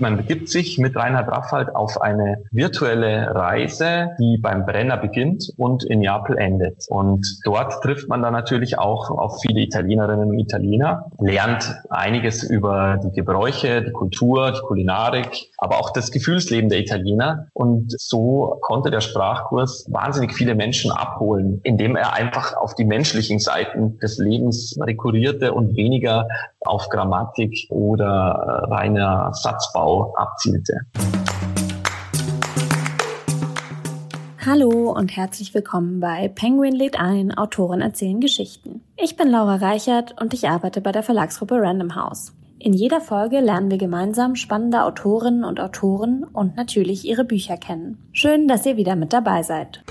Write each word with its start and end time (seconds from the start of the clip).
Man 0.00 0.16
begibt 0.16 0.48
sich 0.48 0.78
mit 0.78 0.96
Reinhard 0.96 1.28
Raffald 1.28 1.74
auf 1.76 2.00
eine 2.00 2.42
virtuelle 2.50 3.34
Reise, 3.34 4.10
die 4.18 4.38
beim 4.38 4.64
Brenner 4.64 4.96
beginnt 4.96 5.52
und 5.58 5.84
in 5.84 6.00
Neapel 6.00 6.38
endet. 6.38 6.86
Und 6.88 7.26
dort 7.44 7.82
trifft 7.82 8.08
man 8.08 8.22
dann 8.22 8.32
natürlich 8.32 8.78
auch 8.78 9.10
auf 9.10 9.40
viele 9.42 9.60
Italienerinnen 9.60 10.30
und 10.30 10.38
Italiener, 10.38 11.10
lernt 11.18 11.74
einiges 11.90 12.42
über 12.42 12.98
die 13.04 13.12
Gebräuche, 13.12 13.82
die 13.82 13.92
Kultur, 13.92 14.52
die 14.52 14.60
Kulinarik, 14.60 15.50
aber 15.58 15.78
auch 15.78 15.90
das 15.90 16.10
Gefühlsleben 16.10 16.70
der 16.70 16.80
Italiener. 16.80 17.48
Und 17.52 17.92
so 18.00 18.58
konnte 18.62 18.90
der 18.90 19.00
Sprachkurs 19.00 19.86
wahnsinnig 19.90 20.32
viele 20.32 20.54
Menschen 20.54 20.90
abholen, 20.90 21.60
indem 21.62 21.96
er 21.96 22.14
einfach 22.14 22.56
auf 22.56 22.74
die 22.74 22.84
menschlichen 22.84 23.38
Seiten 23.38 23.98
des 23.98 24.18
Lebens 24.18 24.78
rekurrierte 24.80 25.52
und 25.52 25.76
weniger 25.76 26.26
auf 26.60 26.88
Grammatik 26.88 27.66
oder 27.70 28.66
äh, 28.68 28.72
reiner 28.72 29.32
Satzbau 29.32 30.14
abzielte. 30.16 30.80
Hallo 34.44 34.90
und 34.90 35.16
herzlich 35.16 35.54
willkommen 35.54 36.00
bei 36.00 36.28
Penguin 36.28 36.74
lädt 36.74 36.98
ein, 36.98 37.36
Autoren 37.36 37.80
erzählen 37.80 38.20
Geschichten. 38.20 38.82
Ich 38.96 39.16
bin 39.16 39.28
Laura 39.28 39.56
Reichert 39.56 40.20
und 40.20 40.34
ich 40.34 40.48
arbeite 40.48 40.80
bei 40.80 40.92
der 40.92 41.02
Verlagsgruppe 41.02 41.56
Random 41.60 41.94
House. 41.94 42.32
In 42.58 42.72
jeder 42.72 43.00
Folge 43.00 43.40
lernen 43.40 43.70
wir 43.70 43.78
gemeinsam 43.78 44.36
spannende 44.36 44.82
Autorinnen 44.84 45.44
und 45.44 45.60
Autoren 45.60 46.24
und 46.24 46.56
natürlich 46.56 47.06
ihre 47.06 47.24
Bücher 47.24 47.56
kennen. 47.56 48.08
Schön, 48.12 48.48
dass 48.48 48.66
ihr 48.66 48.76
wieder 48.76 48.96
mit 48.96 49.12
dabei 49.12 49.42
seid. 49.42 49.82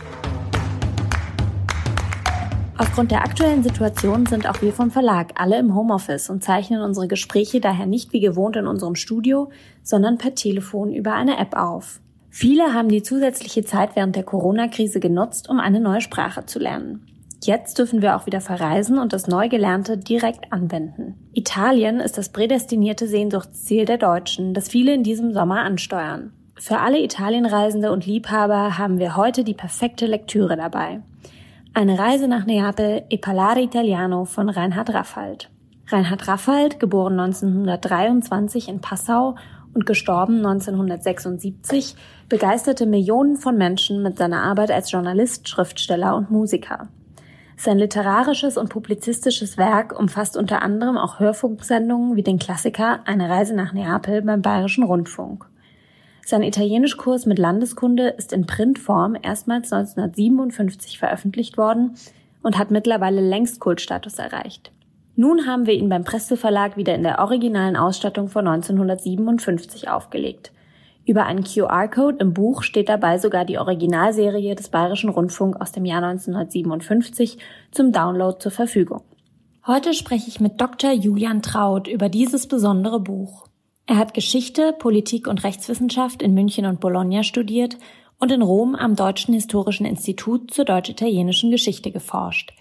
Aufgrund 2.80 3.12
der 3.12 3.26
aktuellen 3.26 3.62
Situation 3.62 4.26
sind 4.26 4.48
auch 4.48 4.62
wir 4.62 4.72
vom 4.72 4.90
Verlag 4.90 5.34
alle 5.36 5.60
im 5.60 5.76
Homeoffice 5.76 6.30
und 6.30 6.46
zeichnen 6.46 6.82
unsere 6.82 7.10
Gespräche 7.10 7.60
daher 7.60 7.86
nicht 7.86 8.14
wie 8.14 8.22
gewohnt 8.22 8.56
in 8.56 8.68
unserem 8.68 8.96
Studio, 8.96 9.50
sondern 9.84 10.18
per 10.18 10.34
Telefon 10.34 10.94
über 10.94 11.14
eine 11.14 11.38
App 11.38 11.58
auf. 11.58 12.00
Viele 12.30 12.74
haben 12.74 12.88
die 12.88 13.04
zusätzliche 13.04 13.66
Zeit 13.66 13.98
während 13.98 14.16
der 14.16 14.24
Corona-Krise 14.24 15.02
genutzt, 15.02 15.50
um 15.50 15.60
eine 15.60 15.82
neue 15.82 16.00
Sprache 16.00 16.46
zu 16.46 16.58
lernen. 16.58 17.06
Jetzt 17.44 17.78
dürfen 17.80 18.02
wir 18.02 18.16
auch 18.16 18.28
wieder 18.28 18.40
verreisen 18.40 18.98
und 18.98 19.12
das 19.12 19.28
Neugelernte 19.28 19.98
direkt 19.98 20.54
anwenden. 20.54 21.16
Italien 21.34 22.00
ist 22.00 22.18
das 22.18 22.30
prädestinierte 22.30 23.08
Sehnsuchtsziel 23.08 23.84
der 23.84 23.98
Deutschen, 23.98 24.54
das 24.54 24.70
viele 24.70 24.94
in 24.94 25.04
diesem 25.04 25.34
Sommer 25.34 25.64
ansteuern. 25.64 26.32
Für 26.56 26.80
alle 26.80 27.04
Italienreisende 27.04 27.92
und 27.92 28.06
Liebhaber 28.06 28.78
haben 28.78 29.00
wir 29.00 29.18
heute 29.18 29.44
die 29.44 29.54
perfekte 29.54 30.06
Lektüre 30.06 30.56
dabei. 30.56 31.02
Eine 31.74 32.00
Reise 32.00 32.28
nach 32.28 32.46
Neapel, 32.46 33.04
E 33.10 33.18
Parlare 33.18 33.62
Italiano 33.62 34.26
von 34.26 34.50
Reinhard 34.50 34.92
Raffald. 34.92 35.52
Reinhard 35.88 36.28
Raffald, 36.28 36.80
geboren 36.80 37.20
1923 37.20 38.70
in 38.70 38.82
Passau 38.82 39.36
und 39.76 39.86
gestorben 39.86 40.38
1976, 40.38 41.96
begeisterte 42.28 42.88
Millionen 42.88 43.38
von 43.38 43.56
Menschen 43.56 44.02
mit 44.02 44.18
seiner 44.18 44.42
Arbeit 44.42 44.72
als 44.72 44.92
Journalist, 44.92 45.48
Schriftsteller 45.48 46.16
und 46.16 46.32
Musiker. 46.32 46.88
Sein 47.56 47.78
literarisches 47.78 48.58
und 48.58 48.70
publizistisches 48.70 49.58
Werk 49.58 49.98
umfasst 49.98 50.38
unter 50.38 50.64
anderem 50.64 50.98
auch 50.98 51.20
Hörfunksendungen 51.20 52.16
wie 52.16 52.24
den 52.24 52.40
Klassiker 52.40 53.02
Eine 53.06 53.30
Reise 53.30 53.56
nach 53.56 53.74
Neapel 53.74 54.24
beim 54.24 54.42
Bayerischen 54.42 54.84
Rundfunk. 54.84 55.49
Sein 56.30 56.44
Italienischkurs 56.44 57.26
mit 57.26 57.40
Landeskunde 57.40 58.10
ist 58.10 58.34
in 58.34 58.46
Printform 58.46 59.18
erstmals 59.20 59.74
1957 59.74 61.00
veröffentlicht 61.00 61.58
worden 61.58 61.96
und 62.44 62.56
hat 62.56 62.70
mittlerweile 62.70 63.20
längst 63.20 63.60
Kultstatus 63.60 64.20
erreicht. 64.20 64.72
Nun 65.16 65.48
haben 65.48 65.66
wir 65.66 65.74
ihn 65.74 65.90
beim 65.90 66.04
Presto 66.04 66.36
Verlag 66.36 66.78
wieder 66.78 66.94
in 66.94 67.02
der 67.02 67.18
originalen 67.18 67.76
Ausstattung 67.76 68.28
von 68.28 68.48
1957 68.48 69.90
aufgelegt. 69.90 70.52
Über 71.04 71.26
einen 71.26 71.44
QR-Code 71.44 72.18
im 72.20 72.36
Buch 72.36 72.62
steht 72.62 72.90
dabei 72.90 73.18
sogar 73.18 73.44
die 73.44 73.58
Originalserie 73.58 74.54
des 74.54 74.70
Bayerischen 74.70 75.10
Rundfunk 75.10 75.60
aus 75.60 75.72
dem 75.72 75.86
Jahr 75.86 76.04
1957 76.04 77.40
zum 77.72 77.92
Download 77.92 78.38
zur 78.38 78.52
Verfügung. 78.52 79.02
Heute 79.66 79.96
spreche 79.96 80.28
ich 80.28 80.40
mit 80.40 80.62
Dr. 80.62 80.92
Julian 80.92 81.42
Traut 81.42 81.88
über 81.88 82.08
dieses 82.08 82.46
besondere 82.46 83.00
Buch. 83.00 83.49
Er 83.90 83.98
hat 83.98 84.14
Geschichte, 84.14 84.72
Politik 84.78 85.26
und 85.26 85.44
Rechtswissenschaft 85.44 86.22
in 86.22 86.36
München 86.36 86.68
und 86.68 86.80
Bologna 86.80 87.24
studiert 87.24 87.76
und 88.20 88.32
in 88.32 88.44
Rom 88.44 88.76
am 88.76 88.96
Deutschen 88.96 89.34
Historischen 89.34 89.84
Institut 89.84 90.54
zur 90.54 90.64
deutsch-italienischen 90.64 91.50
Geschichte 91.50 91.90
geforscht. 91.90 92.54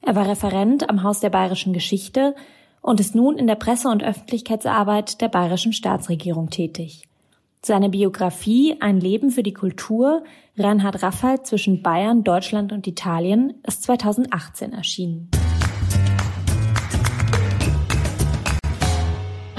Er 0.00 0.16
war 0.16 0.28
Referent 0.28 0.90
am 0.90 1.04
Haus 1.04 1.20
der 1.20 1.30
bayerischen 1.30 1.72
Geschichte 1.72 2.34
und 2.80 2.98
ist 2.98 3.14
nun 3.14 3.38
in 3.38 3.46
der 3.46 3.54
Presse- 3.54 3.90
und 3.90 4.02
Öffentlichkeitsarbeit 4.02 5.20
der 5.20 5.28
bayerischen 5.28 5.72
Staatsregierung 5.72 6.50
tätig. 6.50 7.04
Seine 7.64 7.88
Biografie 7.88 8.74
Ein 8.80 8.98
Leben 8.98 9.30
für 9.30 9.44
die 9.44 9.54
Kultur, 9.54 10.24
Reinhard 10.58 11.00
Raffald 11.04 11.46
zwischen 11.46 11.84
Bayern, 11.84 12.24
Deutschland 12.24 12.72
und 12.72 12.88
Italien 12.88 13.54
ist 13.64 13.84
2018 13.84 14.72
erschienen. 14.72 15.30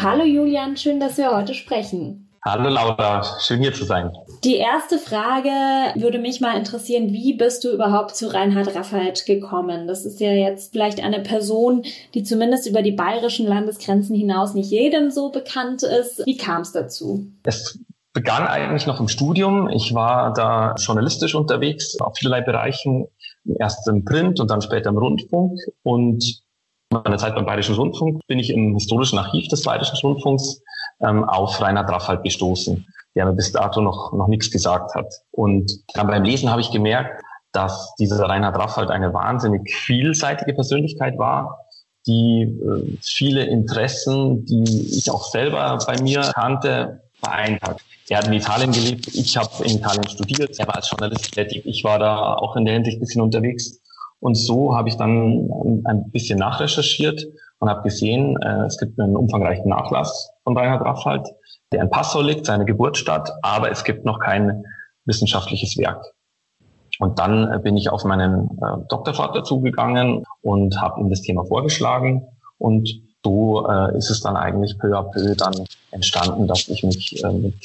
Hallo 0.03 0.25
Julian, 0.25 0.75
schön, 0.75 0.99
dass 0.99 1.17
wir 1.17 1.33
heute 1.33 1.53
sprechen. 1.53 2.27
Hallo 2.43 2.67
Laura, 2.67 3.23
schön 3.39 3.61
hier 3.61 3.73
zu 3.73 3.85
sein. 3.85 4.11
Die 4.43 4.57
erste 4.57 4.97
Frage 4.97 5.47
würde 5.95 6.19
mich 6.19 6.41
mal 6.41 6.57
interessieren, 6.57 7.13
wie 7.13 7.37
bist 7.37 7.63
du 7.63 7.71
überhaupt 7.71 8.13
zu 8.13 8.27
Reinhard 8.27 8.75
Raffald 8.75 9.25
gekommen? 9.25 9.87
Das 9.87 10.03
ist 10.03 10.19
ja 10.19 10.33
jetzt 10.33 10.73
vielleicht 10.73 11.01
eine 11.01 11.21
Person, 11.21 11.83
die 12.15 12.23
zumindest 12.23 12.67
über 12.67 12.81
die 12.81 12.91
bayerischen 12.91 13.47
Landesgrenzen 13.47 14.13
hinaus 14.13 14.53
nicht 14.53 14.71
jedem 14.71 15.09
so 15.09 15.31
bekannt 15.31 15.83
ist. 15.83 16.21
Wie 16.25 16.35
kam 16.35 16.63
es 16.63 16.73
dazu? 16.73 17.27
Es 17.43 17.79
begann 18.11 18.45
eigentlich 18.45 18.85
noch 18.85 18.99
im 18.99 19.07
Studium. 19.07 19.69
Ich 19.69 19.93
war 19.93 20.33
da 20.33 20.75
journalistisch 20.77 21.33
unterwegs 21.33 21.97
auf 22.01 22.17
vielerlei 22.17 22.41
Bereichen, 22.41 23.07
erst 23.57 23.87
im 23.87 24.03
Print 24.03 24.41
und 24.41 24.51
dann 24.51 24.61
später 24.61 24.89
im 24.89 24.97
Rundfunk 24.97 25.57
und 25.83 26.42
meiner 26.93 27.17
Zeit 27.17 27.35
beim 27.35 27.45
Bayerischen 27.45 27.75
Rundfunk 27.75 28.21
bin 28.27 28.39
ich 28.39 28.49
im 28.49 28.73
historischen 28.73 29.17
Archiv 29.17 29.47
des 29.47 29.63
Bayerischen 29.63 29.97
Rundfunks 30.01 30.61
ähm, 31.01 31.23
auf 31.23 31.59
Reinhard 31.61 31.89
Raffald 31.89 32.23
gestoßen, 32.23 32.85
der 33.15 33.25
mir 33.25 33.33
bis 33.33 33.51
dato 33.51 33.81
noch, 33.81 34.13
noch 34.13 34.27
nichts 34.27 34.51
gesagt 34.51 34.95
hat. 34.95 35.11
Und 35.31 35.71
dann 35.93 36.07
beim 36.07 36.23
Lesen 36.23 36.49
habe 36.49 36.61
ich 36.61 36.71
gemerkt, 36.71 37.21
dass 37.51 37.93
dieser 37.95 38.23
Reinhard 38.23 38.57
Raffald 38.57 38.89
eine 38.89 39.13
wahnsinnig 39.13 39.73
vielseitige 39.73 40.53
Persönlichkeit 40.53 41.17
war, 41.17 41.59
die 42.07 42.43
äh, 42.43 42.97
viele 43.01 43.45
Interessen, 43.45 44.45
die 44.45 44.97
ich 44.97 45.09
auch 45.11 45.23
selber 45.23 45.77
bei 45.85 46.01
mir 46.01 46.31
kannte, 46.33 47.01
vereint 47.23 47.61
hat. 47.61 47.81
Er 48.09 48.17
hat 48.17 48.27
in 48.27 48.33
Italien 48.33 48.71
gelebt, 48.71 49.07
ich 49.07 49.37
habe 49.37 49.49
in 49.63 49.77
Italien 49.77 50.07
studiert, 50.09 50.59
er 50.59 50.67
war 50.67 50.75
als 50.75 50.89
Journalist 50.89 51.31
tätig, 51.31 51.65
ich 51.65 51.83
war 51.85 51.99
da 51.99 52.33
auch 52.33 52.57
in 52.57 52.65
der 52.65 52.73
Hinsicht 52.73 52.97
ein 52.97 52.99
bisschen 52.99 53.21
unterwegs 53.21 53.79
und 54.23 54.35
so 54.35 54.73
habe 54.73 54.87
ich 54.87 54.95
dann 54.95 55.49
ein 55.83 56.09
bisschen 56.11 56.39
nachrecherchiert 56.39 57.25
und 57.59 57.69
habe 57.69 57.81
gesehen, 57.81 58.41
äh, 58.41 58.65
es 58.67 58.77
gibt 58.77 58.97
einen 58.97 59.17
umfangreichen 59.17 59.67
Nachlass 59.67 60.31
von 60.45 60.57
Reinhard 60.57 60.81
Raffald, 60.85 61.27
der 61.73 61.81
in 61.81 61.89
Passau 61.89 62.21
liegt, 62.21 62.45
seine 62.45 62.63
Geburtsstadt, 62.63 63.33
aber 63.41 63.69
es 63.69 63.83
gibt 63.83 64.05
noch 64.05 64.19
kein 64.19 64.63
wissenschaftliches 65.03 65.77
Werk. 65.77 66.05
Und 66.99 67.19
dann 67.19 67.51
äh, 67.51 67.59
bin 67.59 67.75
ich 67.75 67.89
auf 67.89 68.05
meinen 68.05 68.45
äh, 68.61 68.87
Doktorvater 68.87 69.43
zugegangen 69.43 70.23
und 70.41 70.79
habe 70.79 71.01
ihm 71.01 71.09
das 71.09 71.21
Thema 71.21 71.43
vorgeschlagen. 71.43 72.25
Und 72.57 72.89
so 73.25 73.65
ist 73.95 74.09
es 74.09 74.19
dann 74.19 74.35
eigentlich 74.35 74.77
peu 74.79 74.97
à 74.97 75.03
peu 75.03 75.33
dann 75.35 75.53
entstanden, 75.91 76.45
dass 76.45 76.67
ich 76.67 76.83
mich 76.83 77.23
mit 77.23 77.55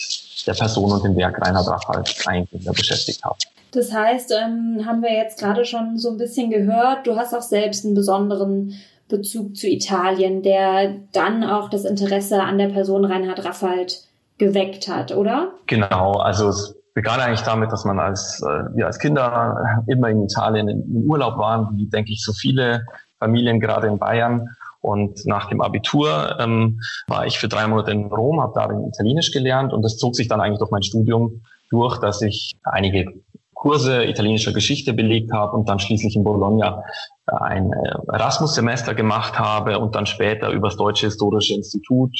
der 0.47 0.55
Person 0.55 0.93
und 0.93 1.05
dem 1.05 1.17
Werk 1.17 1.41
Reinhard 1.41 1.67
Raffald 1.67 2.15
eigentlich 2.27 2.65
beschäftigt 2.65 3.25
habe. 3.25 3.37
Das 3.73 3.93
heißt, 3.93 4.33
ähm, 4.33 4.87
haben 4.87 5.03
wir 5.03 5.13
jetzt 5.13 5.39
gerade 5.39 5.65
schon 5.65 5.99
so 5.99 6.11
ein 6.11 6.17
bisschen 6.17 6.51
gehört, 6.51 7.07
du 7.07 7.17
hast 7.17 7.35
auch 7.35 7.43
selbst 7.43 7.85
einen 7.85 7.95
besonderen 7.95 8.75
Bezug 9.09 9.57
zu 9.57 9.69
Italien, 9.69 10.43
der 10.43 10.97
dann 11.13 11.45
auch 11.45 11.71
das 11.71 11.85
Interesse 11.85 12.43
an 12.43 12.59
der 12.59 12.69
Person 12.69 13.05
Reinhard 13.05 13.45
Raffald 13.45 14.03
geweckt 14.39 14.89
hat, 14.89 15.15
oder? 15.15 15.53
Genau, 15.67 16.13
also 16.13 16.49
es 16.49 16.77
begann 16.95 17.21
eigentlich 17.21 17.43
damit, 17.43 17.73
dass 17.73 17.85
man 17.85 17.99
als, 17.99 18.43
äh, 18.43 18.77
wir 18.77 18.87
als 18.87 18.99
Kinder 18.99 19.85
immer 19.87 20.09
in 20.09 20.25
Italien 20.25 20.69
im 20.69 21.09
Urlaub 21.09 21.39
waren, 21.39 21.77
wie 21.77 21.89
denke 21.89 22.13
ich 22.13 22.23
so 22.23 22.33
viele 22.33 22.85
Familien 23.19 23.61
gerade 23.61 23.87
in 23.89 23.99
Bayern. 23.99 24.49
Und 24.81 25.27
nach 25.27 25.49
dem 25.49 25.61
Abitur 25.61 26.37
ähm, 26.39 26.81
war 27.09 27.27
ich 27.27 27.39
für 27.39 27.49
drei 27.49 27.67
Monate 27.67 27.91
in 27.91 28.07
Rom, 28.07 28.41
habe 28.41 28.53
darin 28.55 28.87
Italienisch 28.87 29.33
gelernt 29.33 29.73
und 29.73 29.83
das 29.83 29.97
zog 29.97 30.15
sich 30.15 30.29
dann 30.29 30.41
eigentlich 30.41 30.59
durch 30.59 30.71
mein 30.71 30.85
Studium 30.85 31.43
durch, 31.71 31.99
dass 31.99 32.23
ich 32.23 32.57
einige 32.63 33.13
Kurse 33.59 34.05
italienischer 34.05 34.53
Geschichte 34.53 34.93
belegt 34.93 35.33
habe 35.33 35.57
und 35.57 35.69
dann 35.69 35.81
schließlich 35.81 36.15
in 36.15 36.23
Bologna 36.23 36.85
ein 37.27 37.73
äh, 37.73 38.13
Erasmus-Semester 38.13 38.95
gemacht 38.95 39.39
habe 39.39 39.81
und 39.81 39.97
dann 39.97 40.07
später 40.07 40.51
übers 40.51 40.77
Deutsche 40.77 41.07
Historische 41.07 41.55
Institut 41.55 42.13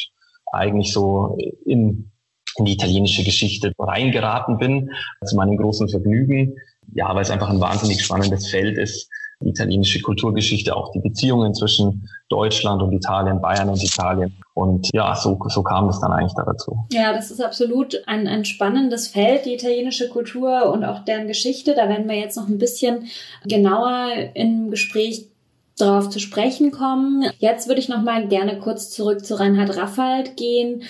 eigentlich 0.53 0.93
so 0.93 1.39
in, 1.65 2.11
in 2.57 2.65
die 2.65 2.73
italienische 2.73 3.23
Geschichte 3.23 3.73
reingeraten 3.79 4.59
bin, 4.59 4.91
zu 5.25 5.37
meinem 5.37 5.57
großen 5.57 5.89
Vergnügen. 5.89 6.57
Ja, 6.95 7.15
weil 7.15 7.23
es 7.23 7.31
einfach 7.31 7.51
ein 7.51 7.61
wahnsinnig 7.61 8.05
spannendes 8.05 8.49
Feld 8.49 8.77
ist, 8.77 9.09
die 9.41 9.51
italienische 9.51 10.01
Kulturgeschichte, 10.01 10.75
auch 10.75 10.91
die 10.93 10.99
Beziehungen 10.99 11.55
zwischen 11.55 12.09
Deutschland 12.29 12.83
und 12.83 12.93
Italien, 12.93 13.41
Bayern 13.41 13.69
und 13.69 13.83
Italien. 13.83 14.35
Und 14.55 14.89
ja, 14.93 15.15
so, 15.15 15.39
so 15.49 15.63
kam 15.63 15.89
es 15.89 16.01
dann 16.01 16.13
eigentlich 16.13 16.35
dazu. 16.35 16.77
Ja, 16.93 17.13
das 17.13 17.31
ist 17.31 17.41
absolut 17.41 18.03
ein, 18.07 18.27
ein 18.27 18.45
spannendes 18.45 19.09
Feld, 19.09 19.47
die 19.47 19.55
italienische 19.55 20.09
Kultur 20.09 20.73
und 20.73 20.85
auch 20.85 21.05
deren 21.05 21.29
Geschichte. 21.29 21.75
Da 21.75 21.89
werden 21.89 22.09
wir 22.09 22.17
jetzt 22.17 22.37
noch 22.37 22.49
ein 22.49 22.59
bisschen 22.59 23.07
genauer 23.45 24.11
im 24.35 24.71
Gespräch 24.71 25.27
darauf 25.77 26.11
zu 26.11 26.19
sprechen 26.19 26.73
kommen. 26.73 27.31
Jetzt 27.39 27.69
würde 27.69 27.81
ich 27.81 27.89
noch 27.89 28.03
mal 28.03 28.27
gerne 28.27 28.59
kurz 28.59 28.91
zurück 28.91 29.25
zu 29.25 29.39
Reinhard 29.39 29.77
Raffald 29.77 30.37
gehen. 30.37 30.83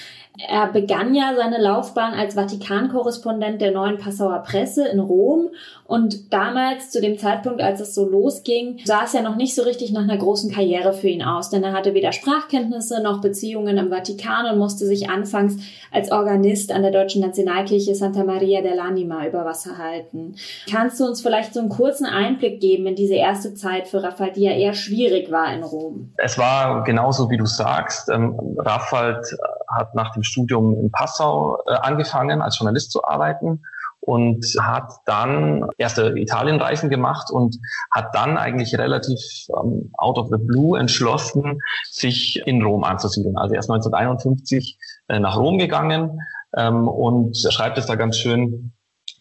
Er 0.46 0.68
begann 0.68 1.14
ja 1.14 1.34
seine 1.36 1.60
Laufbahn 1.60 2.14
als 2.14 2.34
Vatikankorrespondent 2.34 3.60
der 3.60 3.72
neuen 3.72 3.98
Passauer 3.98 4.42
Presse 4.42 4.86
in 4.86 5.00
Rom 5.00 5.48
und 5.84 6.32
damals, 6.32 6.90
zu 6.90 7.00
dem 7.00 7.18
Zeitpunkt, 7.18 7.62
als 7.62 7.80
es 7.80 7.94
so 7.94 8.08
losging, 8.08 8.78
sah 8.84 9.04
es 9.04 9.14
ja 9.14 9.22
noch 9.22 9.36
nicht 9.36 9.54
so 9.54 9.62
richtig 9.62 9.90
nach 9.90 10.02
einer 10.02 10.18
großen 10.18 10.52
Karriere 10.52 10.92
für 10.92 11.08
ihn 11.08 11.22
aus, 11.22 11.50
denn 11.50 11.64
er 11.64 11.72
hatte 11.72 11.94
weder 11.94 12.12
Sprachkenntnisse 12.12 13.02
noch 13.02 13.20
Beziehungen 13.20 13.78
im 13.78 13.88
Vatikan 13.88 14.46
und 14.52 14.58
musste 14.58 14.86
sich 14.86 15.08
anfangs 15.08 15.56
als 15.90 16.12
Organist 16.12 16.72
an 16.72 16.82
der 16.82 16.90
Deutschen 16.90 17.22
Nationalkirche 17.22 17.94
Santa 17.94 18.22
Maria 18.22 18.60
dell'Anima 18.60 19.26
über 19.26 19.44
Wasser 19.44 19.78
halten. 19.78 20.36
Kannst 20.70 21.00
du 21.00 21.06
uns 21.06 21.22
vielleicht 21.22 21.54
so 21.54 21.60
einen 21.60 21.70
kurzen 21.70 22.06
Einblick 22.06 22.60
geben 22.60 22.86
in 22.86 22.94
diese 22.94 23.14
erste 23.14 23.54
Zeit 23.54 23.88
für 23.88 24.02
Raphael, 24.02 24.32
die 24.32 24.42
ja 24.42 24.52
eher 24.52 24.74
schwierig 24.74 25.32
war 25.32 25.52
in 25.52 25.62
Rom? 25.62 26.12
Es 26.18 26.36
war 26.36 26.84
genauso, 26.84 27.30
wie 27.30 27.38
du 27.38 27.46
sagst. 27.46 28.10
Ähm, 28.10 28.56
Raphael 28.58 29.22
hat 29.68 29.94
nach 29.94 30.12
dem 30.12 30.22
Studium 30.22 30.74
in 30.74 30.90
Passau 30.90 31.58
äh, 31.66 31.74
angefangen, 31.74 32.42
als 32.42 32.58
Journalist 32.58 32.90
zu 32.92 33.04
arbeiten 33.04 33.62
und 34.00 34.44
hat 34.60 34.90
dann 35.04 35.68
erste 35.76 36.18
Italienreisen 36.18 36.88
gemacht 36.88 37.30
und 37.30 37.58
hat 37.90 38.14
dann 38.14 38.38
eigentlich 38.38 38.78
relativ 38.78 39.20
ähm, 39.60 39.90
out 39.98 40.18
of 40.18 40.28
the 40.30 40.38
blue 40.38 40.78
entschlossen, 40.78 41.60
sich 41.90 42.42
in 42.46 42.62
Rom 42.62 42.84
anzusiedeln. 42.84 43.36
Also 43.36 43.54
erst 43.54 43.70
1951 43.70 44.78
äh, 45.08 45.18
nach 45.18 45.36
Rom 45.36 45.58
gegangen 45.58 46.20
ähm, 46.56 46.88
und 46.88 47.36
schreibt 47.36 47.76
es 47.76 47.86
da 47.86 47.96
ganz 47.96 48.16
schön, 48.16 48.72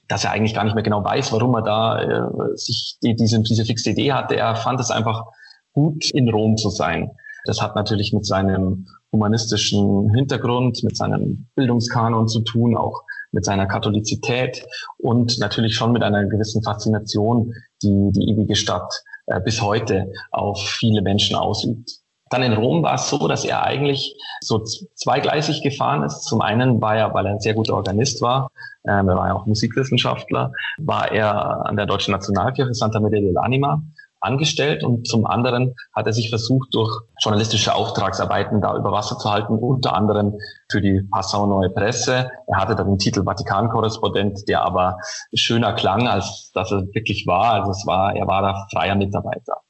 dass 0.08 0.24
er 0.24 0.32
eigentlich 0.32 0.54
gar 0.54 0.64
nicht 0.64 0.76
mehr 0.76 0.84
genau 0.84 1.04
weiß, 1.04 1.34
warum 1.34 1.56
er 1.56 1.64
da 1.64 2.02
äh, 2.02 2.56
sich 2.56 2.98
die, 3.04 3.16
diese, 3.16 3.42
diese 3.42 3.66
fixe 3.66 3.90
Idee 3.90 4.14
hatte. 4.14 4.38
Er 4.38 4.56
fand 4.56 4.80
es 4.80 4.90
einfach 4.90 5.26
gut, 5.74 6.10
in 6.14 6.30
Rom 6.30 6.56
zu 6.56 6.70
sein. 6.70 7.12
Das 7.48 7.62
hat 7.62 7.76
natürlich 7.76 8.14
mit 8.14 8.26
seinem 8.26 8.88
humanistischen 9.12 10.14
Hintergrund, 10.14 10.84
mit 10.84 10.98
seinem 10.98 11.48
Bildungskanon 11.56 12.28
zu 12.28 12.42
tun, 12.42 12.76
auch 12.76 13.04
mit 13.32 13.46
seiner 13.46 13.68
Katholizität 13.68 14.66
und 14.98 15.40
natürlich 15.40 15.76
schon 15.76 15.92
mit 15.92 16.04
einer 16.04 16.26
gewissen 16.26 16.64
Faszination, 16.64 17.54
die 17.82 18.12
die 18.12 18.30
ewige 18.32 18.56
Stadt 18.56 18.92
äh, 19.28 19.40
bis 19.42 19.62
heute 19.62 20.12
auf 20.32 20.62
viele 20.62 21.02
Menschen 21.02 21.36
ausübt. 21.36 22.00
Dann 22.30 22.44
in 22.44 22.54
Rom 22.54 22.84
war 22.84 22.96
es 22.96 23.10
so, 23.10 23.28
dass 23.28 23.46
er 23.46 23.64
eigentlich 23.64 24.14
so 24.42 24.60
zweigleisig 24.60 25.64
gefahren 25.64 26.04
ist. 26.04 26.24
Zum 26.24 26.42
einen 26.42 26.82
war 26.82 26.98
er, 26.98 27.14
weil 27.14 27.26
er 27.26 27.34
ein 27.34 27.40
sehr 27.40 27.54
guter 27.54 27.76
Organist 27.76 28.22
war, 28.22 28.50
äh, 28.84 28.92
er 28.92 29.06
war 29.06 29.28
ja 29.28 29.34
auch 29.34 29.46
Musikwissenschaftler, 29.46 30.52
war 30.80 31.12
er 31.12 31.66
an 31.66 31.76
der 31.76 31.86
Deutschen 31.86 32.12
Nationalkirche 32.12 32.74
Santa 32.74 33.00
Maria 33.00 33.20
dell'Anima 33.20 33.82
angestellt 34.20 34.84
und 34.84 35.08
zum 35.08 35.26
anderen 35.26 35.76
hat 35.94 36.08
er 36.08 36.14
sich 36.14 36.30
versucht, 36.30 36.74
durch 36.74 37.02
journalistische 37.22 37.74
Auftragsarbeiten 37.76 38.62
da 38.62 38.76
über 38.76 38.92
Wasser 38.92 39.18
zu 39.18 39.32
halten, 39.32 39.58
unter 39.58 39.94
anderem 39.96 40.34
für 40.70 40.82
die 40.82 41.02
Passau 41.12 41.46
Neue 41.46 41.70
Presse. 41.70 42.32
Er 42.48 42.58
hatte 42.58 42.76
dann 42.76 42.88
den 42.88 42.98
Titel 42.98 43.24
Vatikan-Korrespondent, 43.24 44.48
der 44.48 44.64
aber 44.64 45.00
schöner 45.34 45.74
klang, 45.74 46.08
als 46.08 46.52
dass 46.54 46.72
er 46.72 46.84
wirklich 46.94 47.26
war. 47.28 47.54
Also 47.54 47.72
es 47.72 47.86
war, 47.86 48.16
er 48.16 48.28
war 48.28 48.42
da 48.42 48.68
freier 48.72 48.96
Mitarbeiter. 48.96 49.62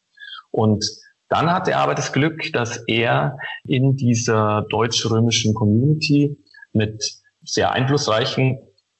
Und 0.51 0.85
dann 1.29 1.51
hatte 1.51 1.71
er 1.71 1.79
aber 1.79 1.95
das 1.95 2.13
Glück, 2.13 2.51
dass 2.53 2.77
er 2.87 3.37
in 3.65 3.95
dieser 3.95 4.63
deutsch-römischen 4.69 5.53
Community 5.53 6.37
mit 6.71 7.03
sehr 7.43 7.71
einflussreichen 7.71 8.59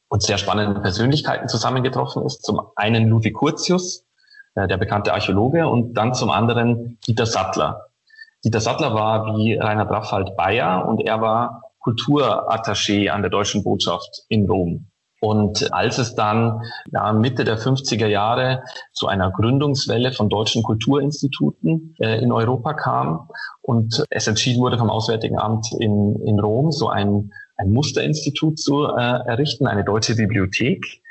und 0.09 0.23
sehr 0.23 0.37
spannenden 0.37 0.81
Persönlichkeiten 0.81 1.47
zusammengetroffen 1.47 2.25
ist. 2.25 2.43
Zum 2.43 2.61
einen 2.75 3.07
Ludwig 3.07 3.35
Curtius, 3.35 4.05
äh, 4.57 4.67
der 4.67 4.77
bekannte 4.77 5.13
Archäologe, 5.13 5.67
und 5.67 5.93
dann 5.93 6.13
zum 6.13 6.31
anderen 6.31 6.97
Dieter 7.07 7.25
Sattler. 7.25 7.87
Dieter 8.43 8.59
Sattler 8.59 8.93
war 8.93 9.37
wie 9.37 9.55
Reinhard 9.55 9.91
Raffald 9.91 10.35
Bayer 10.35 10.87
und 10.87 11.01
er 11.01 11.21
war 11.21 11.61
Kulturattaché 11.79 13.09
an 13.09 13.21
der 13.21 13.29
deutschen 13.29 13.63
Botschaft 13.63 14.23
in 14.29 14.49
Rom. 14.49 14.87
Und 15.19 15.73
als 15.73 15.97
es 15.97 16.15
dann 16.15 16.61
ja, 16.91 17.11
Mitte 17.13 17.43
der 17.43 17.57
50er 17.57 18.07
Jahre 18.07 18.63
zu 18.93 19.07
einer 19.07 19.31
Gründungswelle 19.31 20.11
von 20.11 20.29
deutschen 20.29 20.63
Kulturinstituten 20.63 21.95
äh, 21.99 22.21
in 22.21 22.31
Europa 22.31 22.73
kam 22.73 23.29
und 23.61 24.05
es 24.09 24.27
entschieden 24.27 24.61
wurde 24.61 24.77
vom 24.77 24.89
Auswärtigen 24.89 25.39
Amt 25.39 25.67
in, 25.79 26.21
in 26.25 26.39
Rom, 26.39 26.71
so 26.71 26.89
ein, 26.89 27.31
ein 27.57 27.71
Musterinstitut 27.71 28.59
zu 28.59 28.85
äh, 28.85 29.01
errichten, 29.01 29.65
eine 29.65 29.83
deutsche 29.83 30.15
Bibliothek, 30.15 31.01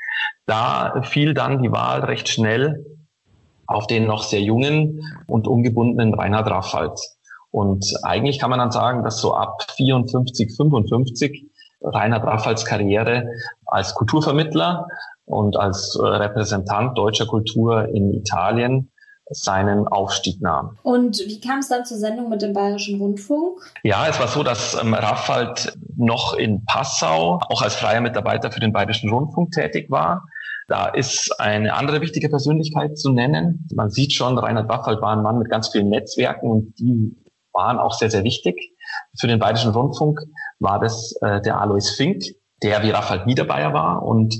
da 0.45 1.01
fiel 1.03 1.33
dann 1.33 1.61
die 1.61 1.71
Wahl 1.71 2.05
recht 2.05 2.29
schnell 2.29 2.85
auf 3.67 3.87
den 3.87 4.05
noch 4.05 4.23
sehr 4.23 4.41
jungen 4.41 5.01
und 5.27 5.47
ungebundenen 5.47 6.13
Reinhard 6.13 6.49
Raffald. 6.49 6.99
Und 7.51 7.85
eigentlich 8.03 8.39
kann 8.39 8.49
man 8.49 8.59
dann 8.59 8.71
sagen, 8.71 9.03
dass 9.03 9.19
so 9.19 9.33
ab 9.33 9.63
54, 9.75 10.55
55 10.55 11.45
Reinhard 11.81 12.25
Raffalds 12.25 12.65
Karriere 12.65 13.29
als 13.65 13.93
Kulturvermittler 13.93 14.87
und 15.25 15.57
als 15.57 15.97
Repräsentant 15.99 16.97
deutscher 16.97 17.25
Kultur 17.25 17.87
in 17.89 18.13
Italien 18.13 18.91
seinen 19.29 19.87
Aufstieg 19.87 20.41
nahm. 20.41 20.77
Und 20.83 21.19
wie 21.19 21.39
kam 21.41 21.59
es 21.59 21.67
dann 21.67 21.85
zur 21.85 21.97
Sendung 21.97 22.29
mit 22.29 22.41
dem 22.41 22.53
Bayerischen 22.53 22.99
Rundfunk? 22.99 23.59
Ja, 23.83 24.07
es 24.07 24.19
war 24.19 24.27
so, 24.27 24.43
dass 24.43 24.81
ähm, 24.81 24.93
Raffald 24.93 25.73
noch 25.97 26.33
in 26.33 26.63
Passau 26.65 27.39
auch 27.49 27.61
als 27.61 27.75
freier 27.75 28.01
Mitarbeiter 28.01 28.51
für 28.51 28.59
den 28.59 28.71
Bayerischen 28.71 29.09
Rundfunk 29.09 29.51
tätig 29.51 29.89
war. 29.89 30.23
Da 30.67 30.87
ist 30.87 31.39
eine 31.39 31.73
andere 31.73 32.01
wichtige 32.01 32.27
Persönlichkeit 32.29 32.97
zu 32.97 33.11
nennen. 33.11 33.67
Man 33.73 33.89
sieht 33.89 34.11
schon, 34.11 34.37
Reinhard 34.37 34.67
Waffald 34.67 35.01
war 35.01 35.15
ein 35.15 35.23
Mann 35.23 35.39
mit 35.39 35.49
ganz 35.49 35.69
vielen 35.69 35.89
Netzwerken 35.89 36.49
und 36.49 36.77
die 36.77 37.15
waren 37.53 37.79
auch 37.79 37.93
sehr, 37.93 38.09
sehr 38.09 38.23
wichtig. 38.23 38.73
Für 39.17 39.27
den 39.27 39.39
Bayerischen 39.39 39.71
Rundfunk 39.71 40.19
war 40.59 40.79
das 40.79 41.15
äh, 41.21 41.41
der 41.41 41.61
Alois 41.61 41.89
Fink, 41.95 42.23
der 42.63 42.83
wie 42.83 42.89
Raffald 42.89 43.25
Niederbayer 43.27 43.73
war 43.73 44.03
und 44.03 44.35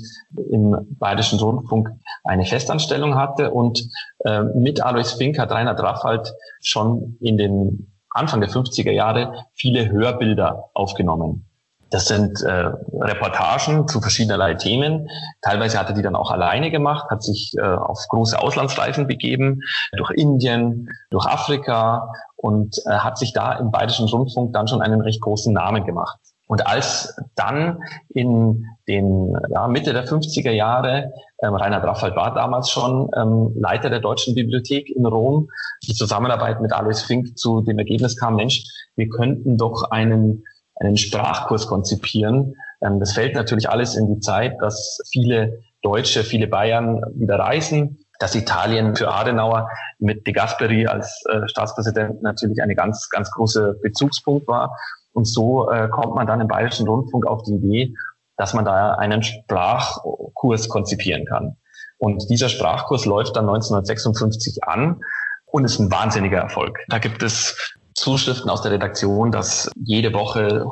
im 0.50 0.76
Bayerischen 0.98 1.38
Rundfunk 1.38 1.88
eine 2.24 2.44
Festanstellung 2.44 3.14
hatte. 3.14 3.50
Und 3.50 3.88
äh, 4.24 4.42
mit 4.42 4.82
Alois 4.82 5.14
Fink 5.16 5.38
hat 5.38 5.50
Reinhard 5.50 5.80
Raffald 5.80 6.32
schon 6.60 7.16
in 7.20 7.38
den 7.38 7.92
Anfang 8.10 8.40
der 8.40 8.50
50er 8.50 8.90
Jahre 8.90 9.44
viele 9.54 9.90
Hörbilder 9.90 10.70
aufgenommen. 10.74 11.47
Das 11.90 12.06
sind 12.06 12.42
äh, 12.42 12.70
Reportagen 13.00 13.88
zu 13.88 14.00
verschiedenerlei 14.00 14.54
Themen. 14.54 15.08
Teilweise 15.42 15.78
hat 15.78 15.88
er 15.88 15.94
die 15.94 16.02
dann 16.02 16.16
auch 16.16 16.30
alleine 16.30 16.70
gemacht, 16.70 17.08
hat 17.10 17.22
sich 17.22 17.54
äh, 17.58 17.62
auf 17.62 17.98
große 18.08 18.38
Auslandsreisen 18.38 19.06
begeben, 19.06 19.60
durch 19.96 20.10
Indien, 20.10 20.88
durch 21.10 21.26
Afrika 21.26 22.12
und 22.36 22.76
äh, 22.86 22.90
hat 22.90 23.18
sich 23.18 23.32
da 23.32 23.54
im 23.54 23.70
Bayerischen 23.70 24.06
Rundfunk 24.08 24.52
dann 24.52 24.68
schon 24.68 24.82
einen 24.82 25.00
recht 25.00 25.20
großen 25.20 25.52
Namen 25.52 25.84
gemacht. 25.84 26.18
Und 26.46 26.66
als 26.66 27.14
dann 27.34 27.82
in 28.08 28.64
den 28.88 29.36
ja, 29.50 29.68
Mitte 29.68 29.92
der 29.92 30.06
50er 30.06 30.50
Jahre, 30.50 31.12
ähm, 31.42 31.54
Reinhard 31.54 31.84
Raffald 31.84 32.16
war 32.16 32.34
damals 32.34 32.70
schon 32.70 33.10
ähm, 33.14 33.52
Leiter 33.54 33.90
der 33.90 34.00
Deutschen 34.00 34.34
Bibliothek 34.34 34.88
in 34.88 35.04
Rom, 35.04 35.48
die 35.86 35.92
Zusammenarbeit 35.92 36.60
mit 36.62 36.72
Alois 36.72 37.02
Fink 37.02 37.38
zu 37.38 37.60
dem 37.60 37.78
Ergebnis 37.78 38.16
kam, 38.16 38.36
Mensch, 38.36 38.64
wir 38.96 39.08
könnten 39.08 39.58
doch 39.58 39.90
einen 39.90 40.42
einen 40.80 40.96
Sprachkurs 40.96 41.66
konzipieren. 41.66 42.54
Ähm, 42.82 43.00
das 43.00 43.12
fällt 43.12 43.34
natürlich 43.34 43.68
alles 43.68 43.94
in 43.94 44.14
die 44.14 44.20
Zeit, 44.20 44.54
dass 44.60 45.00
viele 45.10 45.60
Deutsche, 45.82 46.24
viele 46.24 46.48
Bayern 46.48 47.02
wieder 47.14 47.38
reisen, 47.38 47.98
dass 48.18 48.34
Italien 48.34 48.96
für 48.96 49.08
Adenauer 49.08 49.68
mit 49.98 50.26
De 50.26 50.32
Gasperi 50.32 50.86
als 50.86 51.24
äh, 51.30 51.46
Staatspräsident 51.48 52.22
natürlich 52.22 52.60
eine 52.62 52.74
ganz, 52.74 53.08
ganz 53.10 53.30
große 53.30 53.78
Bezugspunkt 53.82 54.48
war. 54.48 54.76
Und 55.12 55.26
so 55.26 55.70
äh, 55.70 55.88
kommt 55.88 56.14
man 56.14 56.26
dann 56.26 56.40
im 56.40 56.48
Bayerischen 56.48 56.88
Rundfunk 56.88 57.26
auf 57.26 57.42
die 57.42 57.54
Idee, 57.54 57.94
dass 58.36 58.54
man 58.54 58.64
da 58.64 58.94
einen 58.94 59.22
Sprachkurs 59.22 60.68
konzipieren 60.68 61.24
kann. 61.26 61.56
Und 61.98 62.30
dieser 62.30 62.48
Sprachkurs 62.48 63.04
läuft 63.04 63.36
dann 63.36 63.48
1956 63.48 64.62
an 64.64 65.00
und 65.46 65.64
ist 65.64 65.80
ein 65.80 65.90
wahnsinniger 65.90 66.38
Erfolg. 66.38 66.78
Da 66.88 66.98
gibt 66.98 67.22
es 67.22 67.74
Zuschriften 67.98 68.50
aus 68.50 68.62
der 68.62 68.72
Redaktion, 68.72 69.30
dass 69.30 69.70
jede 69.76 70.12
Woche 70.12 70.66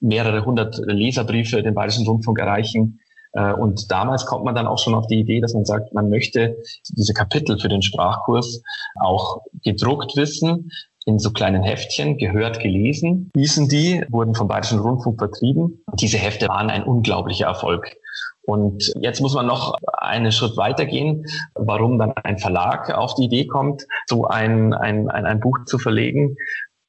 mehrere 0.00 0.44
hundert 0.44 0.78
Leserbriefe 0.78 1.62
den 1.62 1.74
Bayerischen 1.74 2.06
Rundfunk 2.06 2.38
erreichen. 2.38 3.00
Äh, 3.32 3.52
und 3.52 3.90
damals 3.90 4.26
kommt 4.26 4.44
man 4.44 4.54
dann 4.54 4.66
auch 4.66 4.78
schon 4.78 4.94
auf 4.94 5.06
die 5.06 5.20
Idee, 5.20 5.40
dass 5.40 5.54
man 5.54 5.64
sagt, 5.64 5.92
man 5.94 6.08
möchte 6.08 6.56
diese 6.88 7.12
Kapitel 7.12 7.58
für 7.58 7.68
den 7.68 7.82
Sprachkurs 7.82 8.62
auch 9.00 9.42
gedruckt 9.62 10.16
wissen, 10.16 10.70
in 11.06 11.18
so 11.18 11.30
kleinen 11.30 11.62
Heftchen, 11.62 12.18
gehört, 12.18 12.60
gelesen, 12.60 13.30
hießen 13.34 13.68
die, 13.68 14.04
wurden 14.10 14.34
vom 14.34 14.48
Bayerischen 14.48 14.80
Rundfunk 14.80 15.18
vertrieben. 15.18 15.82
Diese 15.98 16.18
Hefte 16.18 16.48
waren 16.48 16.70
ein 16.70 16.84
unglaublicher 16.84 17.46
Erfolg. 17.46 17.96
Und 18.42 18.92
jetzt 19.00 19.20
muss 19.20 19.34
man 19.34 19.46
noch 19.46 19.74
einen 19.98 20.32
Schritt 20.32 20.56
weitergehen, 20.56 21.24
warum 21.54 21.98
dann 21.98 22.12
ein 22.12 22.38
Verlag 22.38 22.90
auf 22.90 23.14
die 23.14 23.24
Idee 23.24 23.46
kommt, 23.46 23.86
so 24.06 24.26
ein, 24.26 24.74
ein, 24.74 25.08
ein, 25.08 25.26
ein 25.26 25.40
Buch 25.40 25.58
zu 25.66 25.78
verlegen. 25.78 26.36